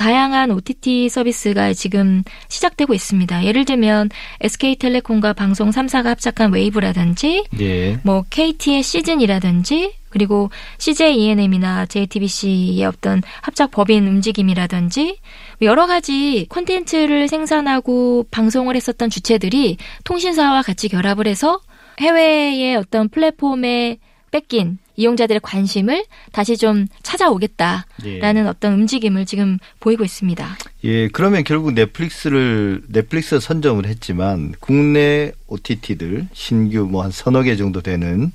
[0.00, 3.44] 다양한 OTT 서비스가 지금 시작되고 있습니다.
[3.44, 4.08] 예를 들면
[4.40, 7.98] SK텔레콤과 방송 3사가 합작한 웨이브라든지 예.
[8.02, 15.18] 뭐 KT의 시즌이라든지 그리고 CJ ENM이나 JTBC의 어떤 합작 법인 움직임이라든지
[15.60, 21.60] 여러 가지 콘텐츠를 생산하고 방송을 했었던 주체들이 통신사와 같이 결합을 해서
[22.00, 23.98] 해외의 어떤 플랫폼에
[24.30, 30.58] 뺏긴 이용자들의 관심을 다시 좀 찾아오겠다라는 어떤 움직임을 지금 보이고 있습니다.
[30.84, 37.80] 예, 그러면 결국 넷플릭스를 넷플릭스 선점을 했지만 국내 OTT들 신규 뭐 한 서너 개 정도
[37.80, 38.30] 되는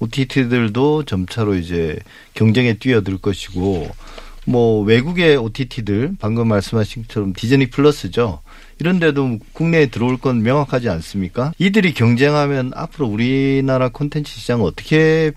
[0.00, 1.98] OTT들도 점차로 이제
[2.34, 3.88] 경쟁에 뛰어들 것이고
[4.46, 8.40] 뭐 외국의 OTT들 방금 말씀하신 것처럼 디즈니 플러스죠.
[8.80, 11.52] 이런 데도 국내에 들어올 건 명확하지 않습니까?
[11.58, 15.32] 이들이 경쟁하면 앞으로 우리나라 콘텐츠 시장은 어떻게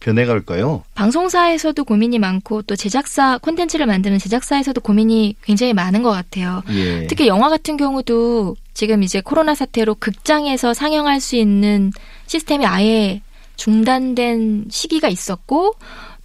[0.00, 0.82] 변해갈까요?
[0.94, 6.62] 방송사에서도 고민이 많고 또 제작사 콘텐츠를 만드는 제작사에서도 고민이 굉장히 많은 것 같아요.
[6.70, 7.06] 예.
[7.06, 11.92] 특히 영화 같은 경우도 지금 이제 코로나 사태로 극장에서 상영할 수 있는
[12.26, 13.20] 시스템이 아예
[13.56, 15.74] 중단된 시기가 있었고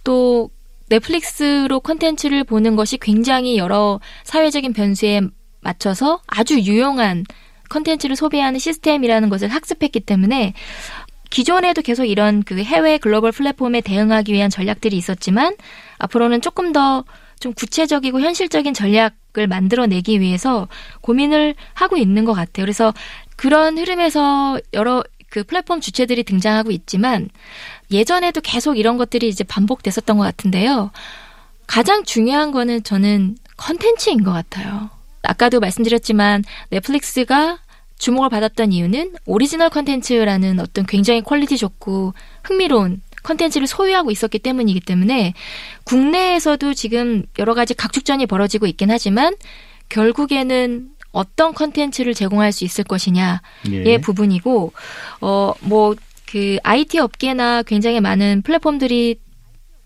[0.04, 0.50] 또
[0.88, 5.22] 넷플릭스로 콘텐츠를 보는 것이 굉장히 여러 사회적인 변수에
[5.62, 7.24] 맞춰서 아주 유용한
[7.70, 10.52] 콘텐츠를 소비하는 시스템이라는 것을 학습했기 때문에
[11.30, 15.56] 기존에도 계속 이런 그 해외 글로벌 플랫폼에 대응하기 위한 전략들이 있었지만
[15.98, 17.04] 앞으로는 조금 더
[17.42, 20.68] 좀 구체적이고 현실적인 전략을 만들어내기 위해서
[21.00, 22.64] 고민을 하고 있는 것 같아요.
[22.64, 22.94] 그래서
[23.36, 27.28] 그런 흐름에서 여러 그 플랫폼 주체들이 등장하고 있지만
[27.90, 30.92] 예전에도 계속 이런 것들이 이제 반복됐었던 것 같은데요.
[31.66, 34.90] 가장 중요한 거는 저는 컨텐츠인 것 같아요.
[35.22, 37.58] 아까도 말씀드렸지만 넷플릭스가
[37.98, 45.34] 주목을 받았던 이유는 오리지널 컨텐츠라는 어떤 굉장히 퀄리티 좋고 흥미로운 컨텐츠를 소유하고 있었기 때문이기 때문에
[45.84, 49.36] 국내에서도 지금 여러 가지 각축전이 벌어지고 있긴 하지만
[49.88, 53.38] 결국에는 어떤 컨텐츠를 제공할 수 있을 것이냐의
[53.70, 53.98] 예.
[53.98, 54.72] 부분이고
[55.20, 55.94] 어뭐
[56.26, 59.20] 그 IT 업계나 굉장히 많은 플랫폼들이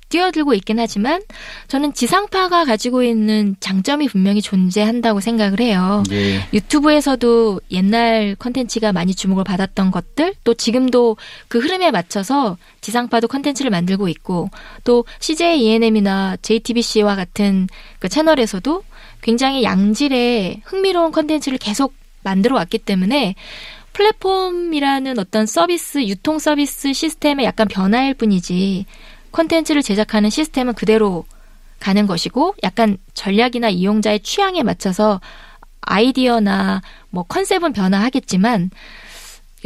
[0.09, 1.23] 뛰어들고 있긴 하지만
[1.69, 6.03] 저는 지상파가 가지고 있는 장점이 분명히 존재한다고 생각을 해요.
[6.13, 6.47] 예.
[6.53, 11.17] 유튜브에서도 옛날 컨텐츠가 많이 주목을 받았던 것들 또 지금도
[11.49, 14.51] 그 흐름에 맞춰서 지상파도 컨텐츠를 만들고 있고
[14.85, 18.85] 또 CJ ENM이나 JTBC와 같은 그 채널에서도
[19.23, 23.35] 굉장히 양질의 흥미로운 컨텐츠를 계속 만들어 왔기 때문에
[23.93, 28.85] 플랫폼이라는 어떤 서비스 유통 서비스 시스템의 약간 변화일 뿐이지
[29.37, 31.27] 컨텐츠를 제작하는 시스템은 그대로
[31.79, 35.21] 가는 것이고 약간 전략이나 이용자의 취향에 맞춰서
[35.83, 38.71] 아이디어나 뭐 컨셉은 변화하겠지만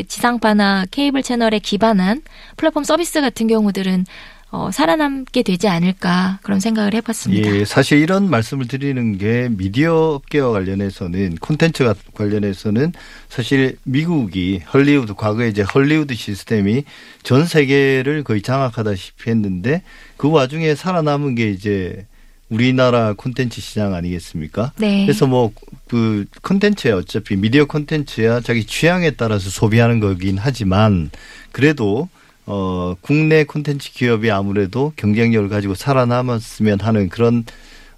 [0.09, 2.23] 지상파나 케이블 채널에 기반한
[2.57, 4.07] 플랫폼 서비스 같은 경우들은
[4.51, 7.55] 어, 살아남게 되지 않을까 그런 생각을 해봤습니다.
[7.55, 12.93] 예, 사실 이런 말씀을 드리는 게 미디어 업계와 관련해서는 콘텐츠와 관련해서는
[13.29, 16.85] 사실 미국이 헐리우드 과거에 이제 헐리우드 시스템이
[17.23, 19.83] 전 세계를 거의 장악하다시피 했는데
[20.17, 22.07] 그 와중에 살아남은 게 이제
[22.49, 24.73] 우리나라 콘텐츠 시장 아니겠습니까?
[24.79, 25.07] 네.
[25.07, 25.53] 그래서 뭐
[25.91, 31.11] 그 콘텐츠야 어차피 미디어 콘텐츠야 자기 취향에 따라서 소비하는 거긴 하지만
[31.51, 32.09] 그래도
[32.53, 37.45] 어 국내 콘텐츠 기업이 아무래도 경쟁력을 가지고 살아남았으면 하는 그런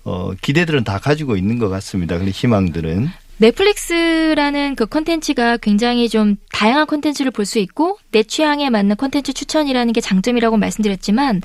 [0.04, 2.16] 어 기대들은 다 가지고 있는 것 같습니다.
[2.18, 8.96] 그런 희망들은 넷플릭스라는 그 콘텐츠가 굉장히 좀 다양한 콘텐츠를 볼 수 있고 내 취향에 맞는
[8.96, 11.40] 콘텐츠 추천이라는 게 장점이라고 말씀드렸지만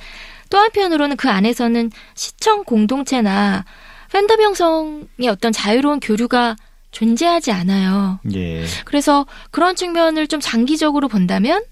[0.49, 3.63] 또 한편으로는 그 안에서는 시청 공동체나
[4.11, 6.55] 팬덤 형성의 어떤 자유로운 교류가
[6.91, 8.19] 존재하지 않아요.
[8.33, 8.65] 예.
[8.85, 11.63] 그래서 그런 측면을 좀 장기적으로 본다면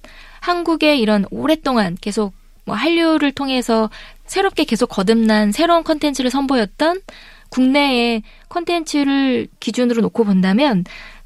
[0.46, 2.34] 한국의 이런 오랫동안 계속
[2.66, 3.90] 뭐 한류를 통해서
[4.28, 7.02] 새롭게 계속 거듭난 새로운 컨텐츠를 선보였던
[7.50, 10.84] 국내의 컨텐츠를 기준으로 놓고 본다면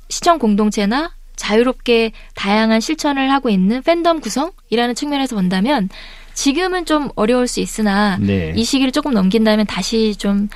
[0.08, 5.89] 시청 공동체나 자유롭게 다양한 실천을 하고 있는 팬덤 구성이라는 측면에서 본다면
[6.34, 8.53] 지금은 좀 어려울 수 있으나 네.
[8.55, 10.47] 이 시기를 조금 넘긴다면 다시 좀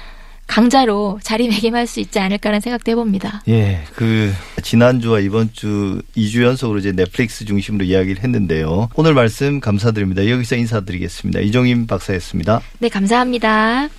[0.47, 3.43] 강자로 자리매김할 수 있지 않을까라는 생각도 해봅니다.
[3.47, 8.89] 예, 그 지난주와 이번 주 2주 연속으로 이제 넷플릭스 중심으로 이야기를 했는데요.
[8.95, 10.29] 오늘 말씀 감사드립니다.
[10.29, 11.39] 여기서 인사드리겠습니다.
[11.39, 12.61] 이종임 박사였습니다.
[12.79, 13.89] 네, 감사합니다.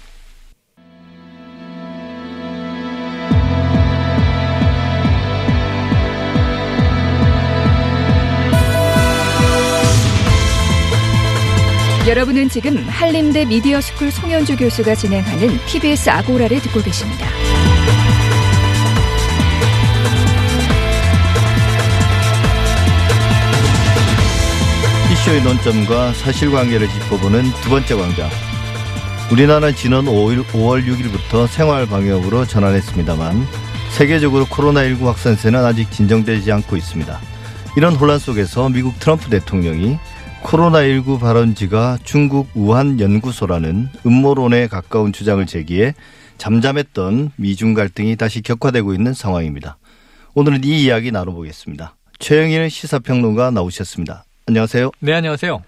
[12.07, 17.27] 여러분은 지금 한림대 미디어스쿨 송현주 교수가 진행하는 TBS 아고라를 듣고 계십니다.
[25.11, 28.29] 이슈의 논점과 사실관계를 짚어보는 두 번째 광장.
[29.33, 33.47] 우리나라는 지난 5일, 5월 6일부터 생활 방역으로 전환했습니다만
[33.93, 37.19] 세계적으로 코로나19 확산세는 아직 진정되지 않고 있습니다.
[37.79, 39.99] 이런 혼란 속에서 미국 트럼프 대통령이
[40.45, 45.95] 코로나19 발원지가 중국 우한 연구소라는 음모론에 가까운 주장을 제기해
[46.37, 49.79] 잠잠했던 미중 갈등이 다시 격화되고 있는 상황입니다.
[50.35, 51.97] 오늘은 이 이야기 나눠보겠습니다.
[52.19, 54.25] 최영일 시사평론가 나오셨습니다.
[54.47, 54.91] 안녕하세요.
[55.01, 55.63] 네, 안녕하세요.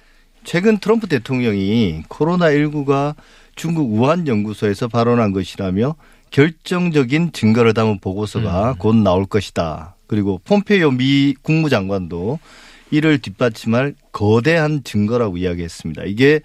[0.44, 3.14] 최근 트럼프 대통령이 코로나19가
[3.56, 5.96] 중국 우한 연구소에서 발언한 것이라며
[6.30, 9.96] 결정적인 증거를 담은 보고서가 곧 나올 것이다.
[10.06, 12.38] 그리고 폼페이오 미 국무장관도
[12.90, 16.04] 이를 뒷받침할 거대한 증거라고 이야기했습니다.
[16.06, 16.40] 이게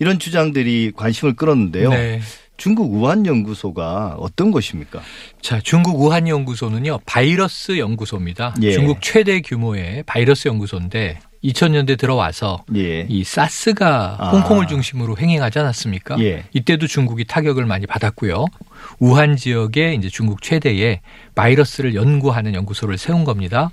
[0.00, 1.90] 이런 주장들이 관심을 끌었는데요.
[1.90, 2.20] 네.
[2.56, 5.00] 중국 우한 연구소가 어떤 곳입니까?
[5.40, 8.56] 자, 중국 우한 연구소는요, 바이러스 연구소입니다.
[8.62, 8.72] 예.
[8.72, 13.06] 중국 최대 규모의 바이러스 연구소인데 2000년대 들어와서 예.
[13.08, 14.30] 이 사스가 아.
[14.30, 16.18] 홍콩을 중심으로 횡행하지 않았습니까?
[16.20, 16.44] 예.
[16.52, 18.46] 이때도 중국이 타격을 많이 받았고요.
[18.98, 21.00] 우한 지역에 이제 중국 최대의
[21.36, 23.70] 바이러스를 연구하는 연구소를 세운 겁니다.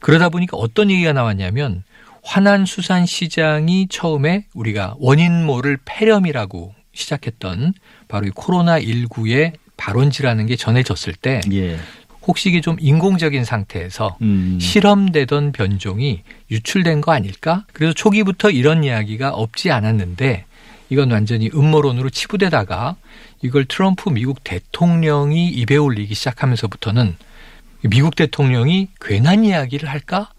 [0.00, 1.84] 그러다 보니까 어떤 얘기가 나왔냐면
[2.22, 7.74] 화난 수산 시장이 처음에 우리가 원인 모를 폐렴이라고 시작했던
[8.08, 11.78] 바로 이 코로나 19의 발원지라는 게 전해졌을 때 예.
[12.26, 14.58] 혹시 이게 좀 인공적인 상태에서 음.
[14.60, 17.64] 실험되던 변종이 유출된 거 아닐까?
[17.72, 20.44] 그래서 초기부터 이런 이야기가 없지 않았는데
[20.90, 22.96] 이건 완전히 음모론으로 치부되다가
[23.42, 27.16] 이걸 트럼프 미국 대통령이 입에 올리기 시작하면서부터는
[27.88, 30.30] 미국 대통령이 괜한 이야기를 할까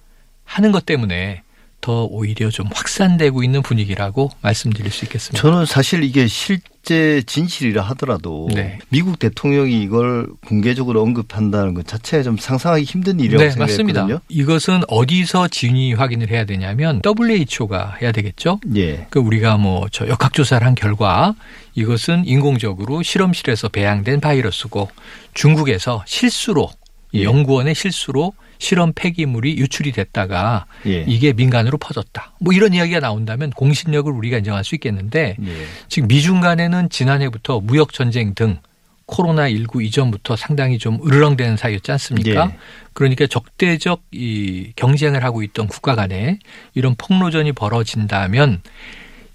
[0.45, 1.41] 하는 것 때문에
[1.81, 5.41] 더 오히려 좀 확산되고 있는 분위기라고 말씀드릴 수 있겠습니다.
[5.41, 8.79] 저는 사실 이게 실제 진실이라 하더라도 네.
[8.89, 14.01] 미국 대통령이 이걸 공개적으로 언급한다는 것 자체가 좀 상상하기 힘든 일이라고 네, 맞습니다.
[14.01, 14.19] 생각했거든요.
[14.29, 18.59] 이것은 어디서 진위 확인을 해야 되냐면 WHO가 해야 되겠죠.
[18.75, 19.07] 예.
[19.09, 21.35] 그 우리가 뭐 저 역학조사를 한 결과
[21.75, 24.89] 이것은 인공적으로 실험실에서 배양된 바이러스고
[25.33, 26.69] 중국에서 실수로
[27.11, 27.23] 이 예.
[27.23, 31.03] 연구원의 실수로 실험 폐기물이 유출이 됐다가 예.
[31.07, 32.33] 이게 민간으로 퍼졌다.
[32.39, 35.65] 뭐 이런 이야기가 나온다면 공신력을 우리가 인정할 수 있겠는데 예.
[35.89, 38.59] 지금 미중 간에는 지난해부터 무역 전쟁 등
[39.07, 42.51] 코로나 19 이전부터 상당히 좀 으르렁대는 사이였지 않습니까?
[42.51, 42.57] 예.
[42.93, 46.37] 그러니까 적대적 이 경쟁을 하고 있던 국가 간에
[46.75, 48.61] 이런 폭로전이 벌어진다면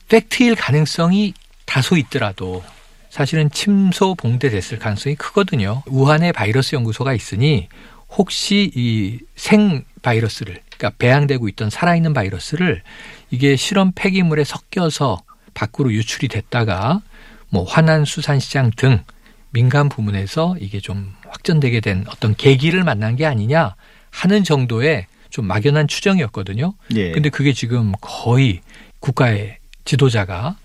[0.08, 1.34] 팩트일 가능성이
[1.64, 2.62] 다소 있더라도
[3.10, 5.82] 사실은 침소 봉대됐을 가능성이 크거든요.
[5.86, 7.68] 우한에 바이러스 연구소가 있으니
[8.16, 12.83] 혹시 이 생 바이러스를 그러니까 배양되고 있던 살아있는 바이러스를
[13.31, 15.22] 이게 실험 폐기물에 섞여서
[15.55, 17.02] 밖으로 유출이 됐다가
[17.48, 19.02] 뭐 화난 수산시장 등
[19.50, 23.74] 민간 부문에서 이게 좀 확전되게 된 어떤 계기를 만난 게 아니냐
[24.11, 26.74] 하는 정도의 좀 막연한 추정이었거든요.
[26.94, 27.12] 예.
[27.12, 28.61] 근데 그게 지금 거의
[29.00, 30.57] 국가의 지도자가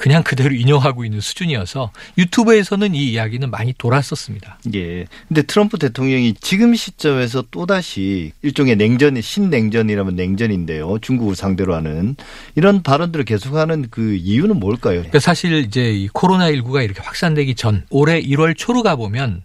[0.00, 4.58] 그냥 그대로 인용하고 있는 수준이어서 유튜브에서는 이 이야기는 많이 돌았었습니다.
[4.74, 5.04] 예.
[5.28, 11.00] 근데 트럼프 대통령이 지금 시점에서 또다시 일종의 냉전이 신냉전이라면 냉전인데요.
[11.00, 12.16] 중국을 상대로 하는
[12.54, 15.00] 이런 발언들을 계속하는 그 이유는 뭘까요?
[15.00, 19.42] 그러니까 사실 이제 이 코로나19가 이렇게 확산되기 전 올해 1월 초로 가보면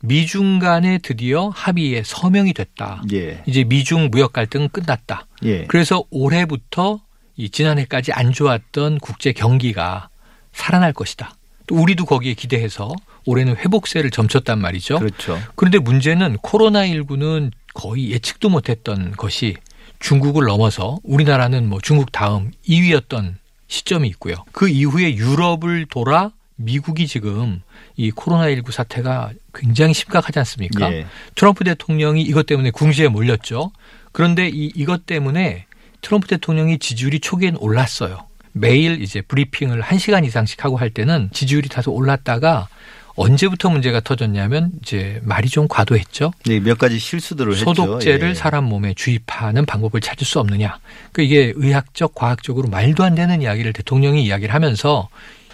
[0.00, 3.04] 미중 간에 드디어 합의에 서명이 됐다.
[3.12, 3.44] 예.
[3.46, 5.28] 이제 미중 무역 갈등은 끝났다.
[5.44, 5.66] 예.
[5.66, 7.00] 그래서 올해부터
[7.36, 10.08] 이 지난해까지 안 좋았던 국제 경기가
[10.52, 11.34] 살아날 것이다.
[11.66, 12.92] 또 우리도 거기에 기대해서
[13.24, 14.98] 올해는 회복세를 점쳤단 말이죠.
[14.98, 15.38] 그렇죠.
[15.54, 19.56] 그런데 문제는 코로나19는 거의 예측도 못했던 것이
[20.00, 23.34] 중국을 넘어서 우리나라는 뭐 중국 다음 2위였던
[23.68, 24.34] 시점이 있고요.
[24.52, 27.62] 그 이후에 유럽을 돌아 미국이 지금
[27.96, 30.92] 이 코로나19 사태가 굉장히 심각하지 않습니까?
[30.92, 31.06] 예.
[31.34, 33.72] 트럼프 대통령이 이것 때문에 궁지에 몰렸죠.
[34.12, 35.66] 그런데 이, 이것 때문에
[36.02, 38.26] 트럼프 대통령이 지지율이 초기엔 올랐어요.
[38.52, 42.68] 매일 이제 브리핑을 한시간 이상씩 하고 할 때는 지지율이 다소 올랐다가
[43.14, 46.32] 언제부터 문제가 터졌냐면 이제 말이 좀 과도했죠.
[46.46, 47.64] 네, 몇 가지 실수들을 했죠.
[47.64, 48.34] 소독제를 예.
[48.34, 50.78] 사람 몸에 주입하는 방법을 찾을 수 없느냐.
[51.12, 55.08] 그 이게 의학적, 과학적으로 말도 안 되는 이야기를 대통령이 이야기를 하면서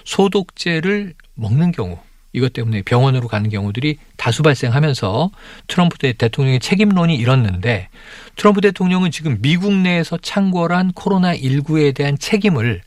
[0.05, 1.99] 소독제를 먹는 경우
[2.33, 5.31] 이것 때문에 병원으로 가는 경우들이 다수 발생하면서
[5.67, 7.89] 트럼프 대- 대통령의 책임론이 일었는데
[8.37, 12.83] 트럼프 대통령은 지금 미국 내에서 창궐한 코로나19에 대한 책임을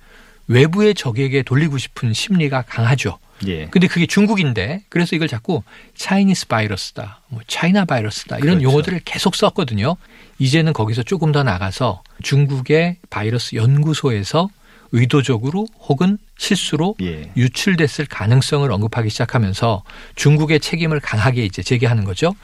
[0.48, 3.18] 외부의 적에게 돌리고 싶은 심리가 강하죠.
[3.48, 3.66] 예.
[3.68, 5.64] 근데 그게 중국인데 그래서 이걸 자꾸
[5.96, 8.64] 차이니스 바이러스다, 뭐 차이나 바이러스다 이런 그렇죠.
[8.64, 9.96] 용어들을 계속 썼거든요.
[10.38, 14.50] 이제는 거기서 조금 더 나가서 중국의 바이러스 연구소에서
[14.92, 17.32] 의도적으로 혹은 실수로 예.
[17.38, 19.84] 유출됐을 가능성을 언급하기 시작하면서
[20.16, 22.36] 중국의 책임을 강하게 이제 제기하는 거죠.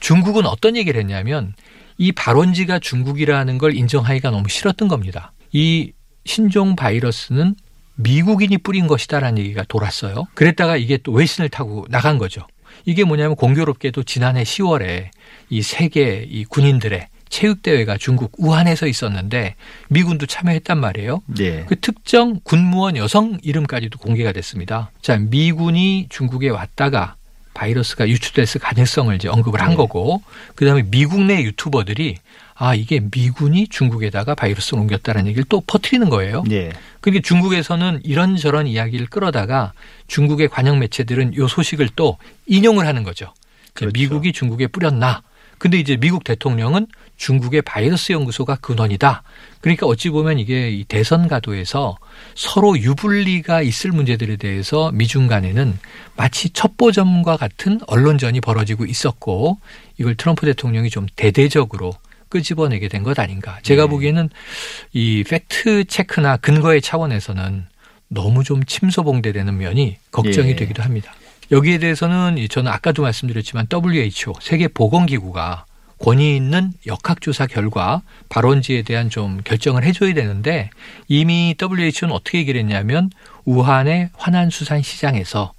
[0.00, 1.54] 중국은 어떤 얘기를 했냐면
[1.96, 5.32] 이 발원지가 중국이라는 걸 인정하기가 너무 싫었던 겁니다.
[5.52, 5.92] 이
[6.24, 7.54] 신종 바이러스는
[7.96, 10.24] 미국인이 뿌린 것이다라는 얘기가 돌았어요.
[10.34, 12.46] 그랬다가 이게 또 외신을 타고 나간 거죠.
[12.84, 15.10] 이게 뭐냐면 공교롭게도 지난해 10월에
[15.48, 19.56] 이 세계 이 군인들의 체육대회가 중국 우한에서 있었는데
[19.88, 21.20] 미군도 참여했단 말이에요.
[21.40, 21.64] 예.
[21.64, 24.92] 그 특정 군무원 여성 이름까지도 공개가 됐습니다.
[25.02, 27.16] 자, 미군이 중국에 왔다가
[27.52, 29.76] 바이러스가 유출됐을 가능성을 이제 언급을 한 네.
[29.76, 30.22] 거고,
[30.54, 32.18] 그 다음에 미국 내 유튜버들이
[32.56, 36.44] 아, 이게 미군이 중국에다가 바이러스를 옮겼다는 얘기를 또 퍼뜨리는 거예요.
[36.52, 36.70] 예.
[37.00, 39.72] 그게 중국에서는 이런저런 이야기를 끌어다가
[40.06, 43.26] 중국의 관영 매체들은 요 소식을 또 인용을 하는 거죠.
[43.26, 43.32] 자,
[43.74, 43.92] 그렇죠.
[43.92, 45.22] 미국이 중국에 뿌렸나?
[45.58, 46.86] 근데 이제 미국 대통령은
[47.24, 49.22] 중국의 바이러스 연구소가 근원이다.
[49.62, 51.96] 그러니까 어찌 보면 이게 이 대선 가도에서
[52.34, 55.78] 서로 유불리가 있을 문제들에 대해서 미중 간에는
[56.16, 59.58] 마치 첩보전과 같은 언론전이 벌어지고 있었고
[59.96, 61.94] 이걸 트럼프 대통령이 좀 대대적으로
[62.28, 63.58] 끄집어내게 된 것 아닌가.
[63.62, 63.88] 제가 네.
[63.88, 64.28] 보기에는
[64.92, 67.64] 이 팩트 체크나 근거의 차원에서는
[68.08, 70.56] 너무 좀 침소봉대되는 면이 걱정이 예.
[70.56, 71.14] 되기도 합니다.
[71.50, 75.64] 여기에 대해서는 이 저는 아까도 말씀드렸지만 WHO 세계 보건기구가
[75.98, 80.70] 권위 있는 역학조사 결과 발원지에 대한 좀 결정을 해줘야 되는데
[81.08, 83.10] 이미 WHO는 어떻게 얘기를 했냐면
[83.44, 85.52] 우한의 환안수산 시장에서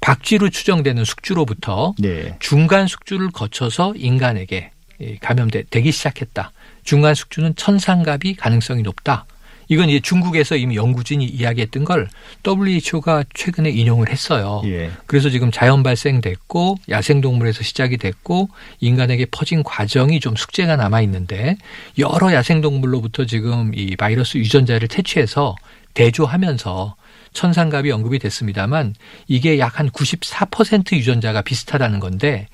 [0.00, 2.36] 박쥐로 추정되는 숙주로부터 네.
[2.40, 4.70] 중간 숙주를 거쳐서 인간에게
[5.00, 6.52] 이 감염되기 시작했다.
[6.84, 9.24] 중간 숙주는 천상갑이 가능성이 높다.
[9.72, 12.06] 이건 이제 중국에서 이미 연구진이 이야기했던 걸
[12.46, 14.60] WHO가 최근에 인용을 했어요.
[14.66, 14.90] 예.
[15.06, 18.50] 그래서 지금 자연 발생됐고 야생동물에서 시작이 됐고
[18.80, 21.56] 인간에게 퍼진 과정이 좀 숙제가 남아 있는데
[21.98, 25.56] 여러 야생동물로부터 지금 이 바이러스 유전자를 채취해서
[25.94, 26.94] 대조하면서
[27.32, 28.94] 천상갑이 언급이 됐습니다만
[29.26, 32.48] 이게 약 한 94% 유전자가 비슷하다는 건데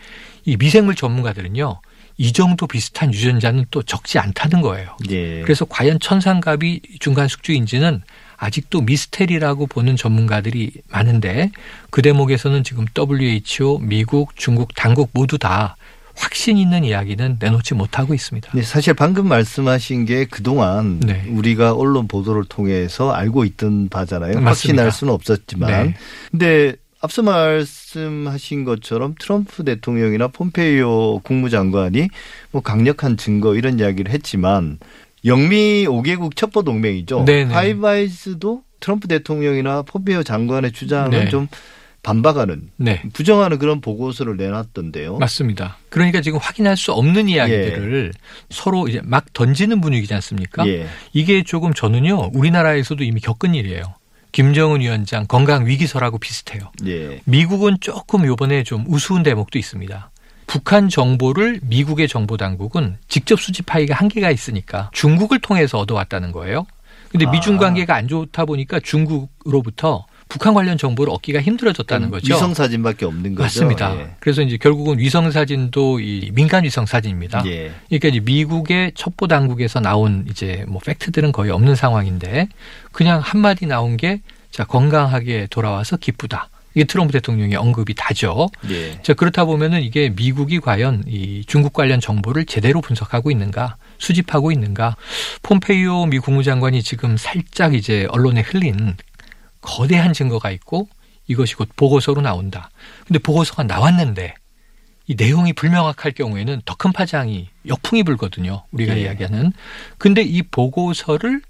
[0.45, 1.81] 이 미생물 전문가들은요
[2.21, 4.97] 이 정도 비슷한 유전자는 또 적지 않다는 거예요.
[5.09, 5.41] 예.
[5.43, 8.03] 그래서 과연 천상갑이 중간 숙주인지는
[8.37, 11.53] 아직도 미스테리라고 보는 전문가들이 많은데
[11.91, 15.77] 그 대목에서는 지금 WHO, 미국, 중국 당국 모두 다
[16.17, 18.51] 확신 있는 이야기는 내놓지 못하고 있습니다.
[18.53, 21.25] 네, 사실 방금 말씀하신 게 그동안 네.
[21.29, 24.41] 우리가 언론 보도를 통해서 알고 있던 바잖아요.
[24.41, 24.49] 맞습니다.
[24.49, 25.71] 확신할 수는 없었지만.
[25.71, 25.95] 네.
[26.33, 32.09] 근데 앞서 말씀하신 것처럼 트럼프 대통령이나 폼페이오 국무장관이
[32.51, 34.79] 뭐 강력한 증거 이런 이야기를 했지만
[35.25, 37.25] 영미 5개국 첩보 동맹이죠.
[37.25, 37.53] 네네.
[37.53, 41.29] 파이바이스도 트럼프 대통령이나 폼페이오 장관의 주장을 네.
[41.29, 41.49] 좀
[42.03, 43.03] 반박하는 네.
[43.13, 45.19] 부정하는 그런 보고서를 내놨던데요.
[45.19, 45.79] 맞습니다.
[45.91, 48.13] 그러니까 지금 확인할 수 없는 이야기들을
[48.51, 50.67] 서로 이제 막 던지는 분위기지 않습니까?
[50.69, 50.87] 예.
[51.13, 53.83] 이게 조금 저는요, 우리나라에서도 이미 겪은 일이에요.
[54.33, 56.71] 김정은 위원장 건강 위기설하고 비슷해요.
[56.87, 57.21] 예.
[57.25, 60.11] 미국은 조금 요번에 좀 우스운 대목도 있습니다.
[60.47, 66.67] 북한 정보를 미국의 정보 당국은 직접 수집하기가 한계가 있으니까 중국을 통해서 얻어왔다는 거예요.
[67.11, 67.31] 근데 아.
[67.31, 72.35] 미중 관계가 안 좋다 보니까 중국으로부터 북한 관련 정보를 얻기가 힘들어졌다는 거죠.
[72.35, 73.43] 위성 사진밖에 없는 거죠.
[73.45, 73.97] 맞습니다.
[73.99, 74.11] 예.
[74.21, 77.43] 그래서 이제 결국은 위성 사진도 이 민간 위성 사진입니다.
[77.47, 77.73] 예.
[77.89, 82.49] 그러니까 이제 미국의 첩보 당국에서 나온 이제 뭐 팩트들은 거의 없는 상황인데
[82.93, 84.21] 그냥 한 마디 나온 게
[84.51, 86.49] 자, 건강하게 돌아와서 기쁘다.
[86.75, 88.49] 이게 트럼프 대통령의 언급이 다죠.
[88.71, 89.01] 예.
[89.03, 94.97] 자, 그렇다 보면은 이게 미국이 과연 이 중국 관련 정보를 제대로 분석하고 있는가, 수집하고 있는가.
[95.43, 98.97] 폼페이오 미 국무장관이 지금 살짝 이제 언론에 흘린
[99.69, 100.89] 거대한 증거가 있고
[101.27, 102.71] 이것이 곧 보고서로 나온다.
[103.07, 104.35] 근데 보고서가 나왔는데
[105.07, 108.65] 이 내용이 불명확할 경우에는 더 큰 파장이 역풍이 불거든요.
[108.73, 109.03] 우리가 예.
[109.03, 109.53] 이야기하는.
[109.99, 111.43] 근데 이 보고서를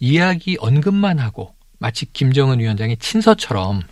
[0.00, 3.82] 이야기 언급만 하고 마치 김정은 위원장의 친서처럼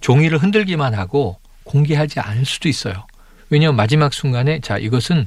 [0.00, 3.06] 종이를 흔들기만 하고 공개하지 않을 수도 있어요.
[3.50, 5.26] 왜냐하면 마지막 순간에 자 이것은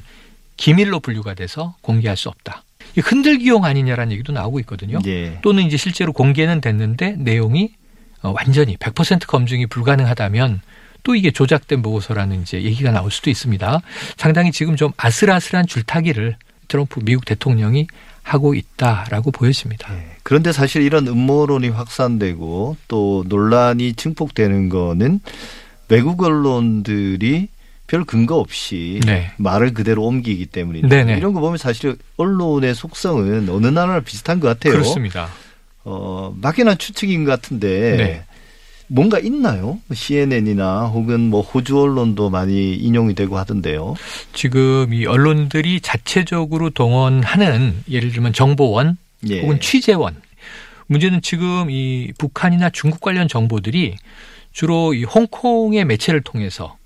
[0.56, 2.64] 기밀로 분류가 돼서 공개할 수 없다.
[2.96, 4.98] 이 흔들기용 아니냐라는 얘기도 나오고 있거든요.
[5.06, 5.38] 예.
[5.42, 7.81] 또는 이제 실제로 공개는 됐는데 내용이 어,
[8.22, 10.60] 완전히 100% 검증이 불가능하다면
[11.02, 13.80] 또 이게 조작된 보고서라는 이제 얘기가 나올 수도 있습니다.
[14.16, 16.36] 상당히 지금 좀 아슬아슬한 줄타기를
[16.68, 17.88] 트럼프 미국 대통령이
[18.22, 19.92] 하고 있다라고 보여집니다.
[19.94, 20.16] 예.
[20.22, 25.20] 그런데 사실 이런 음모론이 확산되고 또 논란이 증폭되는 거는
[25.88, 27.48] 외국 언론들이
[27.88, 29.32] 별 근거 없이 네.
[29.36, 31.18] 말을 그대로 옮기기 때문인데 네네.
[31.18, 34.72] 이런 거 보면 사실 언론의 속성은 어느 나라나 비슷한 것 같아요.
[34.74, 35.28] 그렇습니다.
[35.84, 38.24] 어, 막연한 추측인 것 같은데 네.
[38.88, 39.80] 뭔가 있나요?
[39.92, 43.94] CNN이나 혹은 뭐 호주 언론도 많이 인용이 되고 하던데요.
[44.34, 49.40] 지금 이 언론들이 자체적으로 동원하는 예를 들면 정보원 예.
[49.40, 50.20] 혹은 취재원.
[50.88, 53.96] 문제는 지금 이 북한이나 중국 관련 정보들이
[54.52, 56.76] 주로 이 홍콩의 매체를 통해서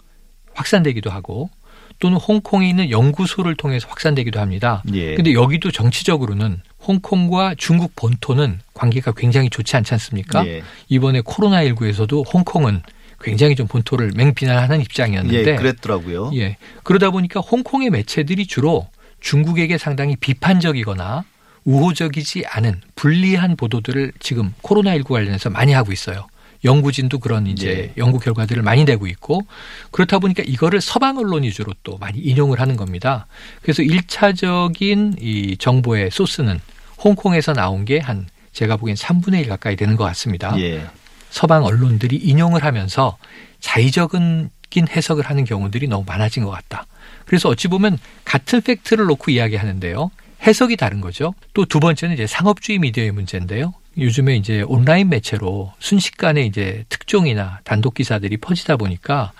[0.54, 1.50] 확산되기도 하고
[1.98, 4.82] 또는 홍콩에 있는 연구소를 통해서 확산되기도 합니다.
[4.92, 5.14] 예.
[5.16, 10.46] 근데 여기도 정치적으로는 홍콩과 중국 본토는 관계가 굉장히 좋지 않지 않습니까?
[10.46, 10.62] 예.
[10.88, 12.82] 이번에 코로나19에서도 홍콩은
[13.20, 16.30] 굉장히 좀 본토를 맹비난하는 입장이었는데 예, 그랬더라고요.
[16.34, 16.56] 예.
[16.82, 18.88] 그러다 보니까 홍콩의 매체들이 주로
[19.20, 21.24] 중국에게 상당히 비판적이거나
[21.64, 26.28] 우호적이지 않은 불리한 보도들을 지금 코로나19 관련해서 많이 하고 있어요.
[26.64, 27.92] 연구진도 그런 이제 예.
[27.96, 29.46] 연구 결과들을 많이 내고 있고
[29.90, 33.26] 그렇다 보니까 이거를 서방 언론 위주로 또 많이 인용을 하는 겁니다.
[33.62, 36.60] 그래서 일차적인 이 정보의 소스는
[37.02, 40.58] 홍콩에서 나온 게 한 제가 보기엔 3분의 1 가까이 되는 것 같습니다.
[40.60, 40.86] 예.
[41.30, 43.18] 서방 언론들이 인용을 하면서
[43.60, 46.86] 자의적인 해석을 하는 경우들이 너무 많아진 것 같다.
[47.26, 50.10] 그래서 어찌 보면 같은 팩트를 놓고 이야기하는데요.
[50.46, 51.34] 해석이 다른 거죠.
[51.54, 53.74] 또 두 번째는 이제 상업주의 미디어의 문제인데요.
[53.98, 59.32] 요즘에 이제 온라인 매체로 순식간에 이제 특종이나 단독 기사들이 퍼지다 보니까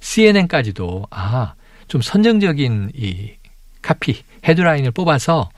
[0.00, 1.54] CNN까지도 아,
[1.86, 3.32] 좀 선정적인 이
[3.82, 5.50] 카피, 헤드라인을 뽑아서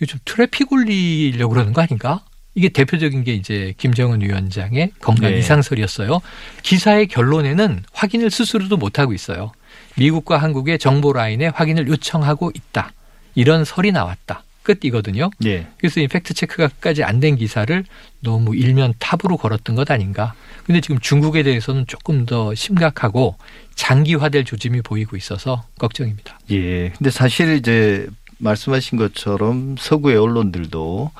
[0.00, 2.24] 요즘 트래픽 올리려고 그러는 거 아닌가?
[2.54, 5.38] 이게 대표적인 게 이제 김정은 위원장의 건강 네.
[5.38, 6.20] 이상설이었어요.
[6.62, 9.52] 기사의 결론에는 확인을 스스로도 못하고 있어요.
[9.96, 12.92] 미국과 한국의 정보 라인에 확인을 요청하고 있다.
[13.34, 14.42] 이런 설이 나왔다.
[14.64, 15.30] 끝이거든요.
[15.46, 15.66] 예.
[15.78, 17.84] 그래서 이 팩트 체크가까지 안 된 기사를
[18.20, 20.34] 너무 일면 탑으로 걸었던 것 아닌가.
[20.66, 23.36] 근데 지금 중국에 대해서는 조금 더 심각하고
[23.76, 26.38] 장기화될 조짐이 보이고 있어서 걱정입니다.
[26.50, 26.90] 예.
[26.90, 28.08] 근데 사실 이제
[28.38, 31.10] 말씀하신 것처럼 서구의 언론들도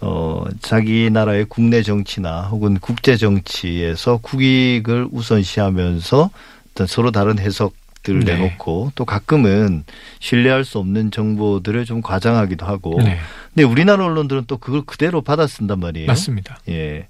[0.00, 6.30] 어 자기 나라의 국내 정치나 혹은 국제 정치에서 국익을 우선시하면서
[6.70, 8.34] 어떤 서로 다른 해석들을 네.
[8.36, 9.84] 내놓고 또 가끔은
[10.20, 13.18] 신뢰할 수 없는 정보들을 좀 과장하기도 하고 네,
[13.54, 16.06] 근데 우리나라 언론들은 또 그걸 그대로 받아 쓴단 말이에요.
[16.06, 16.58] 맞습니다.
[16.68, 17.08] 예.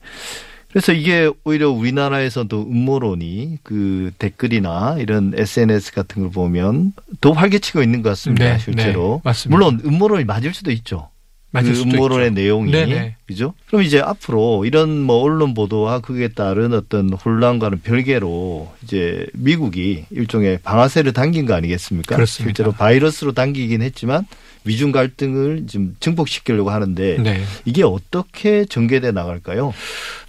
[0.77, 8.03] 그래서 이게 오히려 우리나라에서도 음모론이 그 댓글이나 이런 SNS 같은 걸 보면 더 활개치고 있는
[8.03, 8.45] 것 같습니다.
[8.45, 9.14] 네, 실제로.
[9.14, 9.57] 네, 맞습니다.
[9.57, 11.09] 물론 음모론이 맞을 수도 있죠.
[11.51, 12.35] 맞을 그 수도 음모론의 있죠.
[12.35, 13.16] 내용이 네네.
[13.27, 13.55] 그죠?
[13.68, 20.59] 그럼 이제 앞으로 이런 뭐 언론 보도와 그에 따른 어떤 혼란과는 별개로 이제 미국이 일종의
[20.62, 22.16] 방아쇠를 당긴 거 아니겠습니까?
[22.16, 22.51] 그렇습니다.
[22.51, 24.27] 실제로 바이러스로 당기긴 했지만
[24.64, 27.41] 미중 갈등을 좀 증폭시키려고 하는데 네.
[27.64, 29.72] 이게 어떻게 전개돼 나갈까요?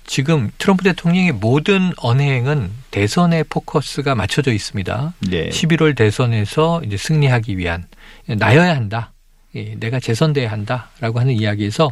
[0.07, 5.13] 지금 트럼프 대통령의 모든 언행은 대선에 포커스가 맞춰져 있습니다.
[5.29, 5.49] 네.
[5.49, 7.85] 11월 대선에서 이제 승리하기 위한
[8.25, 9.11] 나여야 한다.
[9.55, 11.89] 예, 내가 재선돼야 한다라고 하는 이야기에서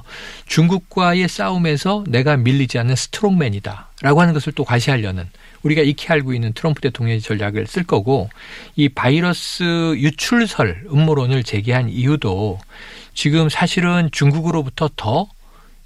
[0.47, 5.29] 중국과의 싸움에서 내가 밀리지 않는 스트롱맨이다라고 하는 것을 또 과시하려는
[5.63, 8.29] 우리가 익히 알고 있는 트럼프 대통령의 전략을 쓸 거고
[8.75, 12.59] 이 바이러스 유출설 음모론을 제기한 이유도
[13.13, 15.35] 지금 사실은 중국으로부터 더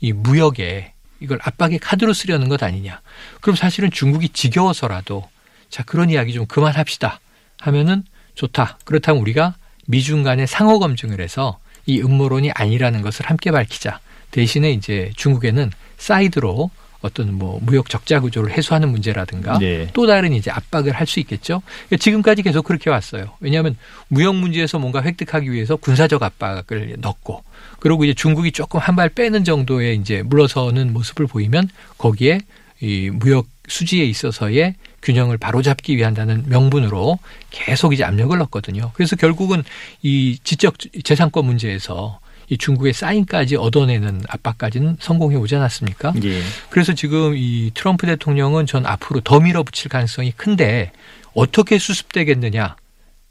[0.01, 3.01] 이 무역에 이걸 압박의 카드로 쓰려는 것 아니냐.
[3.41, 5.29] 그럼 사실은 중국이 지겨워서라도
[5.69, 7.19] 자 그런 이야기 좀 그만합시다
[7.59, 8.03] 하면은
[8.35, 8.77] 좋다.
[8.85, 9.55] 그렇다면 우리가
[9.85, 13.99] 미중 간의 상호 검증을 해서 이 음모론이 아니라는 것을 함께 밝히자.
[14.31, 16.69] 대신에 이제 중국에는 사이드로
[17.01, 19.87] 어떤 뭐 무역 적자 구조를 해소하는 문제라든가 네.
[19.93, 21.61] 또 다른 이제 압박을 할 수 있겠죠.
[21.87, 23.31] 그러니까 지금까지 계속 그렇게 왔어요.
[23.39, 23.77] 왜냐하면
[24.09, 27.43] 무역 문제에서 뭔가 획득하기 위해서 군사적 압박을 넣고
[27.79, 32.41] 그리고 이제 중국이 조금 한 발 빼는 정도의 이제 물러서는 모습을 보이면 거기에
[32.81, 37.19] 이 무역 수지에 있어서의 균형을 바로잡기 위한다는 명분으로
[37.51, 38.91] 계속 이제 압력을 넣었거든요.
[38.93, 39.63] 그래서 결국은
[40.01, 42.19] 이 지적 재산권 문제에서
[42.49, 46.13] 이 중국의 사인까지 얻어내는 압박까지는 성공해 오지 않았습니까?
[46.23, 46.41] 예.
[46.69, 50.91] 그래서 지금 이 트럼프 대통령은 전 앞으로 더 밀어붙일 가능성이 큰데
[51.35, 52.75] 어떻게 수습되겠느냐?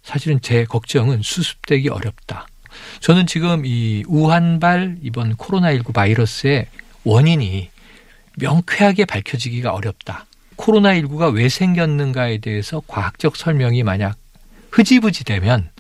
[0.03, 2.47] 사실은 제 걱정은 수습되기 어렵다.
[3.01, 6.67] 저는 지금 이 우한발 이번 코로나19 바이러스의
[7.05, 7.71] 원인이
[8.37, 10.27] 명쾌하게 밝혀지기가 어렵다.
[10.57, 14.17] 코로나19가 왜 생겼는가에 대해서 과학적 설명이 만약
[14.71, 15.71] 흐지부지 되면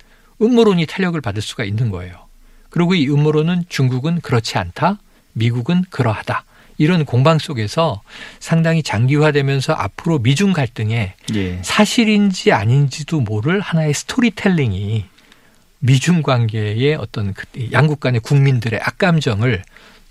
[0.43, 2.28] 음모론이 탄력을 받을 수가 있는 거예요.
[2.71, 4.99] 그리고 이 음모론은 중국은 그렇지 않다,
[5.33, 6.45] 미국은 그러하다.
[6.81, 8.03] 이런 공방 속에서
[8.39, 11.59] 상당히 장기화되면서 앞으로 미중 갈등에 예.
[11.63, 15.05] 사실인지 아닌지도 모를 하나의 스토리텔링이
[15.81, 19.65] 미중 관계의 어떤 그 양국 간의 국민들의 악감정을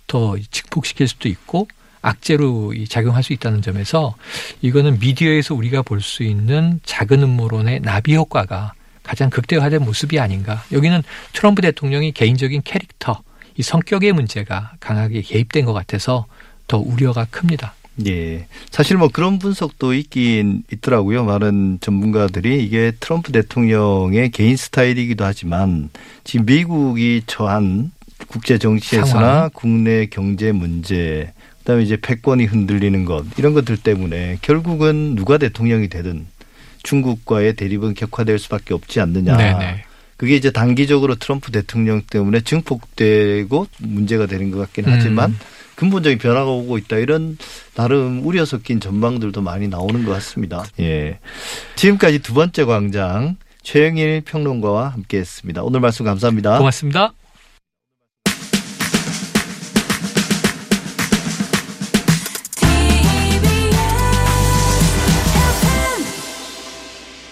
[0.08, 1.68] 더 증폭시킬 수도 있고
[2.02, 4.16] 악재로 이 작용할 수 있다는 점에서
[4.62, 8.74] 이거는 미디어에서 우리가 볼 수 있는 작은 음모론의 나비 효과가
[9.08, 10.64] 가장 극대화된 모습이 아닌가.
[10.74, 11.02] 여기는
[11.32, 13.22] 트럼프 대통령이 개인적인 캐릭터,
[13.56, 16.26] 이 성격의 문제가 강하게 개입된 것 같아서
[16.68, 17.74] 더 우려가 큽니다.
[18.06, 18.46] 예.
[18.70, 21.24] 사실 뭐 그런 분석도 있긴 있더라고요.
[21.24, 25.90] 많은 전문가들이 이게 트럼프 대통령의 개인 스타일이기도 하지만
[26.24, 27.92] 지금 미국이 처한
[28.28, 29.50] 국제 정치에서나.
[29.54, 36.28] 국내 경제 문제 그다음에 이제 패권이 흔들리는 것 이런 것들 때문에 결국은 누가 대통령이 되든
[36.84, 39.38] 중국과의 대립은 격화될 수밖에 없지 않느냐.
[39.38, 39.84] 네네.
[40.18, 45.40] 그게 이제 단기적으로 트럼프 대통령 때문에 증폭되고 문제가 되는 것 같긴 하지만 음.
[45.76, 47.38] 근본적인 변화가 오고 있다 이런
[47.76, 50.66] 나름 우려 섞인 전망들도 많이 나오는 것 같습니다.
[50.80, 51.20] 예.
[51.76, 55.62] 지금까지 두 번째 광장 최영일 평론가와 함께했습니다.
[55.62, 56.58] 오늘 말씀 감사합니다.
[56.58, 57.14] 고맙습니다.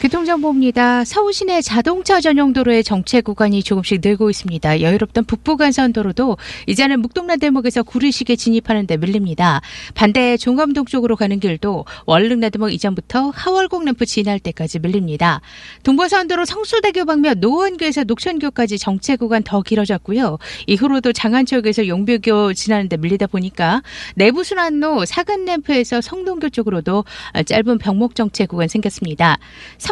[0.06, 1.04] 교통정보입니다.
[1.04, 4.82] 서울 시내 자동차 전용 도로의 정체 구간이 조금씩 늘고 있습니다.
[4.82, 6.38] 여유롭던 북부간선도로도
[6.68, 9.62] 이제는 묵동란 대목에서 구리시계 진입하는 데 밀립니다.
[9.96, 15.42] 반대 종암동 쪽으로 가는 길도 월릉나 대목 이전부터 하월곡 램프 지날 때까지 밀립니다.
[15.82, 20.38] 동부선도로 성수대교 방면 노원교에서 녹천교까지 정체 구간 더 길어졌고요.
[20.68, 23.82] 이후로도 장안쪽에서 용비교 지나는 데 밀리다 보니까
[24.14, 27.06] 내부순환로 사근램프에서 성동교 쪽으로도
[27.48, 29.40] 짧은 병목 정체 구간 생겼습니다.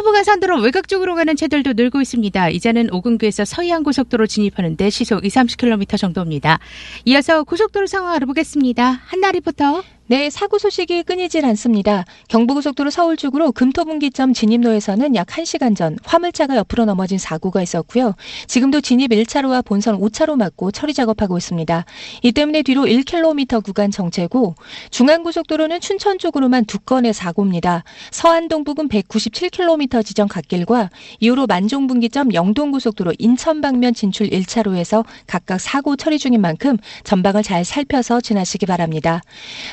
[0.04, 2.50] 서부간선도로 외곽 쪽으로 가는 차들도 늘고 있습니다.
[2.50, 6.58] 이제는 오금교에서 서해안 고속도로 진입하는데 시속 2, 30km 정도입니다.
[7.06, 9.00] 이어서 고속도로 상황 알아보겠습니다.
[9.06, 9.82] 한나 리포터.
[10.06, 12.04] 네, 사고 소식이 끊이질 않습니다.
[12.28, 18.14] 경부고속도로 서울 쪽으로 금토분기점 진입로에서는 약 1시간 전 화물차가 옆으로 넘어진 사고가 있었고요.
[18.46, 21.86] 지금도 진입 1차로와 본선 5차로 막고 처리 작업하고 있습니다.
[22.22, 24.56] 이 때문에 뒤로 1km 구간 정체고
[24.90, 27.82] 중앙고속도로는 춘천 쪽으로만 두 건의 사고입니다.
[28.10, 30.90] 서안동 부근 197km 지점 갓길과
[31.20, 38.20] 이후로 만종분기점 영동고속도로 인천 방면 진출 1차로에서 각각 사고 처리 중인 만큼 전방을 잘 살펴서
[38.20, 39.22] 지나시기 바랍니다.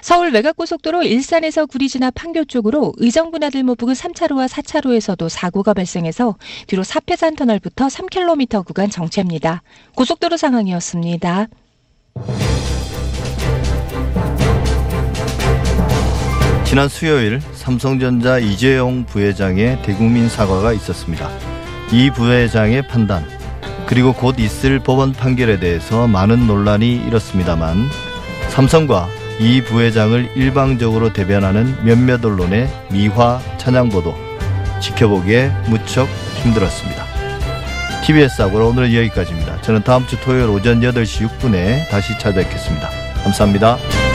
[0.02, 6.36] 서울 외곽고속도로 일산에서 구리 지나 판교 쪽으로 의정부나들목 부근 3차로와 4차로에서도 사고가 발생해서
[6.68, 9.64] 뒤로 사패산 터널부터 3km 구간 정체입니다.
[9.96, 11.48] 고속도로 상황이었습니다.
[16.66, 21.30] 지난 수요일 삼성전자 이재용 부회장의 대국민 사과가 있었습니다.
[21.92, 23.26] 이 부회장의 판단
[23.86, 27.90] 그리고 곧 있을 법원 판결에 대해서 많은 논란이 일었습니다만
[28.50, 29.10] 삼성과
[29.42, 34.14] 이 부회장을 일방적으로 대변하는 몇몇 언론의 미화 찬양 보도
[34.80, 36.08] 지켜보기에 무척
[36.44, 37.04] 힘들었습니다.
[38.06, 39.60] TBS 하고 오늘은 여기까지입니다.
[39.62, 42.88] 저는 다음 주 토요일 오전 8시 6분에 다시 찾아뵙겠습니다.
[43.24, 44.11] 감사합니다.